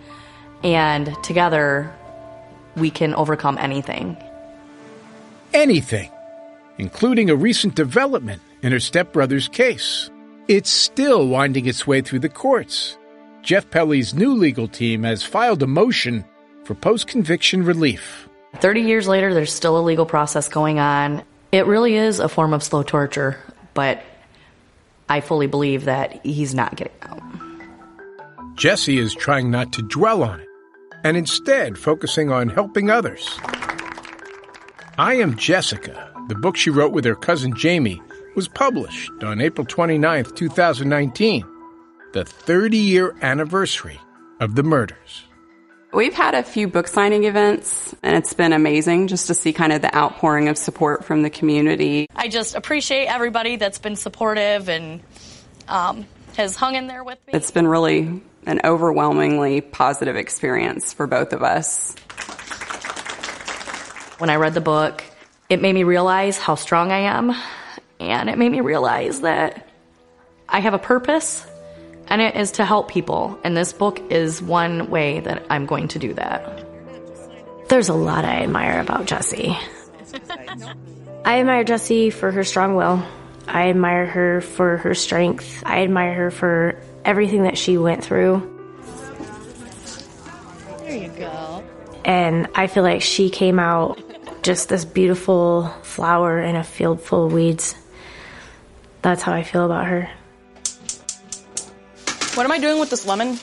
and 0.63 1.17
together 1.23 1.95
we 2.77 2.91
can 2.91 3.15
overcome 3.15 3.59
anything. 3.59 4.17
Anything, 5.55 6.11
including 6.79 7.31
a 7.31 7.37
recent 7.37 7.75
development 7.75 8.43
in 8.63 8.73
her 8.73 8.81
stepbrother's 8.81 9.49
case. 9.49 10.11
It's 10.47 10.71
still 10.71 11.29
winding 11.29 11.67
its 11.67 11.87
way 11.87 12.01
through 12.01 12.21
the 12.21 12.29
courts. 12.29 12.97
Jeff 13.43 13.71
Pelley's 13.71 14.15
new 14.15 14.35
legal 14.35 14.69
team 14.69 15.05
has 15.05 15.23
filed 15.23 15.63
a 15.63 15.67
motion 15.67 16.25
for 16.65 16.75
post 16.75 17.07
conviction 17.07 17.65
relief. 17.65 18.29
30 18.57 18.83
years 18.83 19.07
later, 19.07 19.33
there's 19.33 19.53
still 19.53 19.79
a 19.79 19.81
legal 19.81 20.07
process 20.07 20.49
going 20.49 20.79
on. 20.79 21.23
It 21.53 21.67
really 21.67 21.95
is 21.95 22.19
a 22.19 22.29
form 22.29 22.53
of 22.53 22.63
slow 22.63 22.83
torture, 22.83 23.39
but 23.75 24.03
I 25.09 25.21
fully 25.21 25.47
believe 25.47 25.85
that 25.85 26.25
he's 26.25 26.55
not 26.55 26.77
getting 26.77 26.93
out. 27.03 27.23
Jesse 28.55 28.99
is 28.99 29.15
trying 29.15 29.51
not 29.51 29.73
to 29.73 29.83
dwell 29.83 30.23
on 30.23 30.41
it 30.41 30.49
and 31.05 31.17
instead 31.17 31.79
focusing 31.79 32.31
on 32.31 32.49
helping 32.49 32.91
others. 32.91 33.39
I 34.99 35.15
Am 35.15 35.37
Jessica, 35.37 36.13
the 36.29 36.35
book 36.35 36.57
she 36.57 36.71
wrote 36.71 36.93
with 36.93 37.05
her 37.05 37.15
cousin 37.15 37.55
Jamie, 37.55 38.03
was 38.35 38.49
published 38.49 39.23
on 39.23 39.41
April 39.41 39.65
29, 39.65 40.25
2019, 40.25 41.47
the 42.13 42.25
30 42.25 42.77
year 42.77 43.15
anniversary 43.23 44.01
of 44.41 44.57
the 44.57 44.63
murders. 44.63 45.28
We've 45.93 46.13
had 46.13 46.35
a 46.35 46.43
few 46.43 46.69
book 46.69 46.87
signing 46.87 47.25
events, 47.25 47.95
and 48.03 48.15
it's 48.15 48.35
been 48.35 48.53
amazing 48.53 49.09
just 49.09 49.29
to 49.29 49.35
see 49.35 49.55
kind 49.55 49.73
of 49.73 49.81
the 49.81 49.95
outpouring 49.97 50.49
of 50.49 50.59
support 50.59 51.05
from 51.05 51.23
the 51.23 51.31
community. 51.31 52.07
I 52.15 52.29
just 52.29 52.55
appreciate 52.55 53.07
everybody 53.07 53.57
that's 53.57 53.79
been 53.79 53.97
supportive 53.97 54.69
and 54.69 55.01
um, 55.67 56.07
has 56.37 56.57
hung 56.57 56.75
in 56.75 56.89
there 56.89 57.03
with 57.03 57.19
me. 57.27 57.33
It's 57.33 57.51
been 57.51 57.67
really 57.67 58.21
an 58.45 58.61
overwhelmingly 58.65 59.63
positive 59.63 60.15
experience 60.15 60.93
for 60.93 61.07
both 61.07 61.33
of 61.33 61.43
us. 61.43 61.95
When 64.19 64.29
I 64.29 64.37
read 64.37 64.53
the 64.53 64.61
book, 64.61 65.03
it 65.49 65.63
made 65.63 65.73
me 65.73 65.85
realize 65.85 66.37
how 66.37 66.55
strong 66.55 66.93
I 66.93 66.99
am, 66.99 67.35
and 67.99 68.29
it 68.29 68.37
made 68.37 68.53
me 68.53 68.61
realize 68.61 69.23
that 69.23 69.67
I 70.47 70.61
have 70.61 70.75
a 70.75 70.79
purpose, 70.79 71.47
and 72.11 72.21
it 72.21 72.37
is 72.37 72.53
to 72.53 72.65
help 72.65 72.91
people. 72.91 73.39
And 73.45 73.57
this 73.57 73.73
book 73.73 74.01
is 74.11 74.43
one 74.43 74.91
way 74.91 75.21
that 75.21 75.47
I'm 75.51 75.67
going 75.67 75.89
to 75.89 75.99
do 75.99 76.15
that. 76.15 76.65
There's 77.69 77.89
a 77.89 77.95
lot 77.95 78.25
I 78.25 78.43
admire 78.43 78.81
about 78.81 79.07
Jessie. 79.07 79.57
I 81.25 81.41
admire 81.41 81.65
Jessie 81.65 82.11
for 82.11 82.31
her 82.31 82.45
strong 82.45 82.75
will. 82.75 83.05
I 83.47 83.69
admire 83.69 84.07
her 84.07 84.41
for 84.41 84.79
her 84.79 84.95
strength. 84.95 85.63
I 85.67 85.83
admire 85.83 86.15
her 86.15 86.31
for 86.31 86.81
everything 87.05 87.45
that 87.45 87.59
she 87.59 87.77
went 87.77 88.05
through. 88.05 88.55
There 90.81 90.97
you 90.97 91.09
go. 91.09 91.65
And 92.05 92.49
I 92.55 92.67
feel 92.67 92.83
like 92.83 93.03
she 93.03 93.29
came 93.29 93.59
out 93.59 94.01
just 94.43 94.71
this 94.71 94.87
beautiful 94.87 95.69
flower 95.83 96.41
in 96.41 96.57
a 96.57 96.65
field 96.65 97.03
full 97.03 97.27
of 97.27 97.33
weeds. 97.33 97.75
That's 99.03 99.23
how 99.23 99.33
I 99.33 99.43
feel 99.43 99.67
about 99.67 99.87
her. 99.87 100.11
What 102.39 102.45
am 102.45 102.53
I 102.53 102.61
doing 102.61 102.79
with 102.79 102.89
this 102.89 103.05
lemon? 103.05 103.37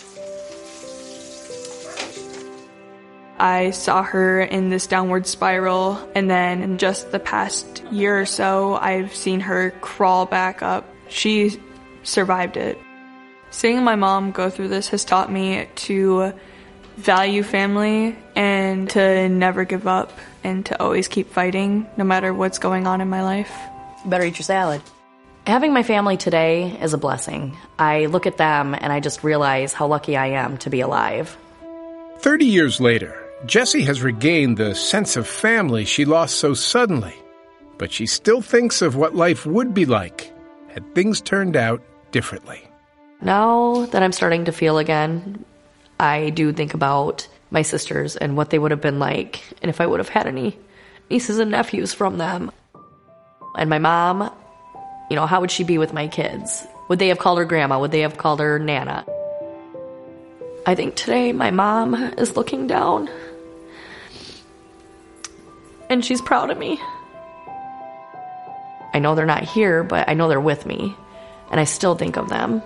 I 3.37 3.71
saw 3.71 4.03
her 4.03 4.39
in 4.39 4.69
this 4.69 4.87
downward 4.87 5.27
spiral, 5.27 5.99
and 6.15 6.29
then 6.29 6.61
in 6.61 6.77
just 6.77 7.11
the 7.11 7.19
past 7.19 7.83
year 7.91 8.17
or 8.17 8.25
so, 8.25 8.75
I've 8.75 9.13
seen 9.13 9.41
her 9.41 9.71
crawl 9.81 10.25
back 10.25 10.63
up. 10.63 10.89
She 11.09 11.59
survived 12.03 12.55
it. 12.55 12.77
Seeing 13.49 13.83
my 13.83 13.97
mom 13.97 14.31
go 14.31 14.49
through 14.49 14.69
this 14.69 14.87
has 14.87 15.03
taught 15.03 15.29
me 15.29 15.67
to 15.75 16.31
value 16.95 17.43
family 17.43 18.17
and 18.33 18.89
to 18.91 19.27
never 19.27 19.65
give 19.65 19.87
up 19.87 20.17
and 20.41 20.65
to 20.67 20.81
always 20.81 21.09
keep 21.09 21.33
fighting 21.33 21.85
no 21.97 22.05
matter 22.05 22.33
what's 22.33 22.59
going 22.59 22.87
on 22.87 23.01
in 23.01 23.09
my 23.09 23.23
life. 23.23 23.51
Better 24.05 24.23
eat 24.23 24.39
your 24.39 24.43
salad. 24.43 24.81
Having 25.47 25.73
my 25.73 25.83
family 25.83 26.17
today 26.17 26.75
is 26.81 26.93
a 26.93 26.97
blessing. 26.97 27.55
I 27.77 28.07
look 28.07 28.25
at 28.25 28.37
them 28.37 28.73
and 28.73 28.91
I 28.91 28.99
just 28.99 29.23
realize 29.23 29.73
how 29.73 29.85
lucky 29.85 30.17
I 30.17 30.27
am 30.27 30.57
to 30.59 30.71
be 30.71 30.81
alive. 30.81 31.37
30 32.17 32.45
years 32.45 32.81
later, 32.81 33.23
Jessie 33.45 33.83
has 33.83 34.01
regained 34.01 34.57
the 34.57 34.73
sense 34.73 35.15
of 35.15 35.27
family 35.27 35.85
she 35.85 36.03
lost 36.03 36.37
so 36.37 36.55
suddenly, 36.55 37.13
but 37.77 37.91
she 37.91 38.07
still 38.07 38.41
thinks 38.41 38.81
of 38.81 38.95
what 38.95 39.13
life 39.13 39.45
would 39.45 39.71
be 39.75 39.85
like 39.85 40.33
had 40.69 40.95
things 40.95 41.21
turned 41.21 41.55
out 41.55 41.79
differently. 42.09 42.67
Now 43.21 43.85
that 43.91 44.01
I'm 44.01 44.13
starting 44.13 44.45
to 44.45 44.51
feel 44.51 44.79
again, 44.79 45.45
I 45.99 46.31
do 46.31 46.53
think 46.53 46.73
about 46.73 47.27
my 47.51 47.61
sisters 47.61 48.15
and 48.15 48.35
what 48.35 48.49
they 48.49 48.57
would 48.57 48.71
have 48.71 48.81
been 48.81 48.97
like, 48.97 49.43
and 49.61 49.69
if 49.69 49.79
I 49.79 49.85
would 49.85 49.99
have 49.99 50.09
had 50.09 50.25
any 50.25 50.57
nieces 51.11 51.37
and 51.37 51.51
nephews 51.51 51.93
from 51.93 52.17
them. 52.17 52.51
And 53.55 53.69
my 53.69 53.77
mom, 53.77 54.31
you 55.09 55.15
know, 55.15 55.25
how 55.25 55.41
would 55.41 55.51
she 55.51 55.63
be 55.63 55.77
with 55.77 55.93
my 55.93 56.07
kids? 56.07 56.65
Would 56.89 56.99
they 56.99 57.09
have 57.09 57.19
called 57.19 57.37
her 57.37 57.45
grandma? 57.45 57.79
Would 57.79 57.91
they 57.91 58.01
have 58.01 58.17
called 58.17 58.39
her 58.39 58.59
Nana? 58.59 59.05
I 60.65 60.75
think 60.75 60.95
today 60.95 61.31
my 61.31 61.51
mom 61.51 61.93
is 62.17 62.35
looking 62.35 62.67
down 62.67 63.09
and 65.89 66.03
she's 66.03 66.21
proud 66.21 66.49
of 66.49 66.57
me. 66.57 66.79
I 68.93 68.99
know 68.99 69.13
they're 69.13 69.25
not 69.25 69.43
here, 69.43 69.83
but 69.83 70.07
I 70.09 70.13
know 70.13 70.29
they're 70.29 70.39
with 70.39 70.65
me, 70.65 70.95
and 71.51 71.59
I 71.59 71.65
still 71.65 71.95
think 71.95 72.17
of 72.17 72.29
them. 72.29 72.61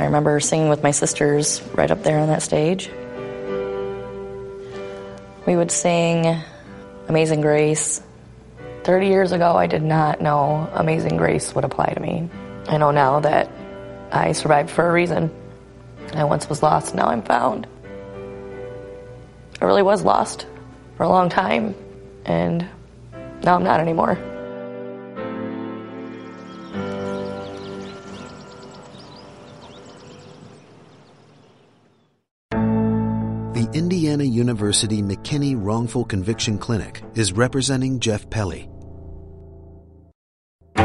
I 0.00 0.04
remember 0.04 0.40
singing 0.40 0.68
with 0.68 0.82
my 0.82 0.90
sisters 0.90 1.62
right 1.74 1.90
up 1.90 2.02
there 2.02 2.18
on 2.18 2.28
that 2.28 2.42
stage. 2.42 2.90
We 5.48 5.56
would 5.56 5.70
sing 5.70 6.42
Amazing 7.08 7.40
Grace. 7.40 8.02
30 8.84 9.06
years 9.06 9.32
ago, 9.32 9.56
I 9.56 9.66
did 9.66 9.82
not 9.82 10.20
know 10.20 10.68
Amazing 10.74 11.16
Grace 11.16 11.54
would 11.54 11.64
apply 11.64 11.86
to 11.94 12.00
me. 12.00 12.28
I 12.66 12.76
know 12.76 12.90
now 12.90 13.20
that 13.20 13.50
I 14.12 14.32
survived 14.32 14.68
for 14.68 14.86
a 14.86 14.92
reason. 14.92 15.30
I 16.12 16.24
once 16.24 16.50
was 16.50 16.62
lost, 16.62 16.94
now 16.94 17.06
I'm 17.06 17.22
found. 17.22 17.66
I 19.58 19.64
really 19.64 19.80
was 19.80 20.02
lost 20.02 20.46
for 20.98 21.04
a 21.04 21.08
long 21.08 21.30
time, 21.30 21.74
and 22.26 22.68
now 23.42 23.54
I'm 23.54 23.64
not 23.64 23.80
anymore. 23.80 24.18
University 34.68 35.00
McKinney 35.00 35.54
Wrongful 35.56 36.04
Conviction 36.04 36.58
Clinic 36.58 37.02
is 37.14 37.32
representing 37.32 38.00
Jeff 38.00 38.28
Pelley. 38.28 38.68
A 40.76 40.84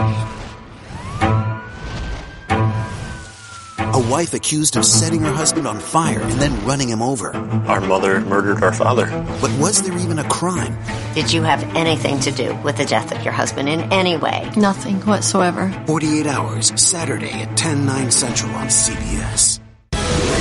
wife 4.09 4.33
accused 4.33 4.77
of 4.77 4.85
setting 4.85 5.19
her 5.23 5.33
husband 5.33 5.67
on 5.67 5.81
fire 5.81 6.21
and 6.21 6.39
then 6.39 6.65
running 6.65 6.87
him 6.87 7.01
over. 7.01 7.35
Our 7.35 7.81
mother 7.81 8.21
murdered 8.21 8.63
our 8.63 8.71
father. 8.71 9.07
But 9.41 9.51
was 9.59 9.81
there 9.81 9.97
even 9.97 10.17
a 10.17 10.29
crime? 10.29 10.77
Did 11.13 11.33
you 11.33 11.41
have 11.41 11.61
anything 11.75 12.21
to 12.21 12.31
do 12.31 12.55
with 12.63 12.77
the 12.77 12.85
death 12.85 13.11
of 13.11 13.21
your 13.25 13.33
husband 13.33 13.67
in 13.67 13.81
any 13.91 14.15
way? 14.15 14.49
Nothing 14.55 15.01
whatsoever. 15.01 15.69
48 15.87 16.25
Hours, 16.25 16.71
Saturday 16.81 17.31
at 17.31 17.57
10, 17.57 17.85
9 17.85 18.11
central 18.11 18.53
on 18.53 18.67
CBS. 18.67 19.59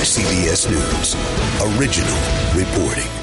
CBS 0.03 0.69
News. 0.69 1.15
Original 1.79 2.19
reporting. 2.55 3.22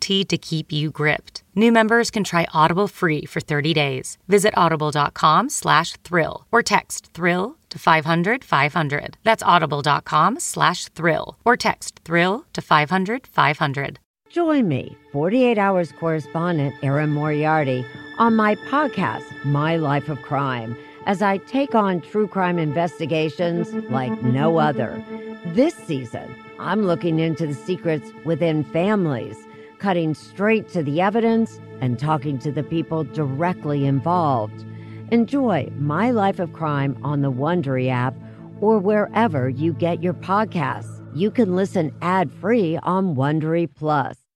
guaranteed 0.00 0.28
to 0.30 0.38
keep 0.38 0.72
you 0.72 0.90
gripped. 0.90 1.42
New 1.54 1.72
members 1.72 2.10
can 2.10 2.24
try 2.24 2.46
Audible 2.54 2.88
free 2.88 3.26
for 3.26 3.40
30 3.40 3.74
days. 3.74 4.18
Visit 4.28 4.54
audible.com 4.56 5.48
slash 5.50 5.96
thrill 6.04 6.46
or 6.50 6.62
text 6.62 7.10
thrill 7.14 7.56
to 7.70 7.78
500 7.78 8.44
500. 8.44 9.16
That's 9.24 9.42
audible.com 9.42 10.40
slash 10.40 10.88
thrill 10.96 11.36
or 11.44 11.56
text 11.56 12.00
thrill 12.04 12.44
to 12.54 12.62
500 12.62 13.26
500. 13.26 13.98
Join 14.30 14.68
me, 14.68 14.96
48 15.12 15.58
Hours 15.58 15.92
correspondent 15.92 16.74
Erin 16.82 17.10
Moriarty, 17.10 17.84
on 18.18 18.36
my 18.36 18.54
podcast, 18.70 19.24
My 19.44 19.76
Life 19.76 20.08
of 20.08 20.22
Crime, 20.22 20.76
as 21.06 21.20
I 21.20 21.38
take 21.38 21.74
on 21.74 22.00
true 22.00 22.28
crime 22.28 22.58
investigations 22.58 23.74
like 23.90 24.22
no 24.22 24.58
other. 24.58 25.02
This 25.46 25.74
season, 25.74 26.32
I'm 26.60 26.82
looking 26.86 27.18
into 27.18 27.44
the 27.46 27.54
secrets 27.54 28.12
within 28.24 28.62
families, 28.62 29.36
cutting 29.80 30.14
straight 30.14 30.68
to 30.68 30.82
the 30.82 31.00
evidence 31.00 31.58
and 31.80 31.98
talking 31.98 32.38
to 32.38 32.52
the 32.52 32.62
people 32.62 33.04
directly 33.04 33.86
involved. 33.86 34.64
Enjoy 35.10 35.68
My 35.76 36.10
Life 36.10 36.38
of 36.38 36.52
Crime 36.52 36.96
on 37.02 37.22
the 37.22 37.32
Wondery 37.32 37.90
app 37.90 38.14
or 38.60 38.78
wherever 38.78 39.48
you 39.48 39.72
get 39.72 40.02
your 40.02 40.14
podcasts. 40.14 41.00
You 41.14 41.30
can 41.30 41.56
listen 41.56 41.92
ad-free 42.02 42.78
on 42.84 43.16
Wondery 43.16 43.68
Plus. 43.74 44.20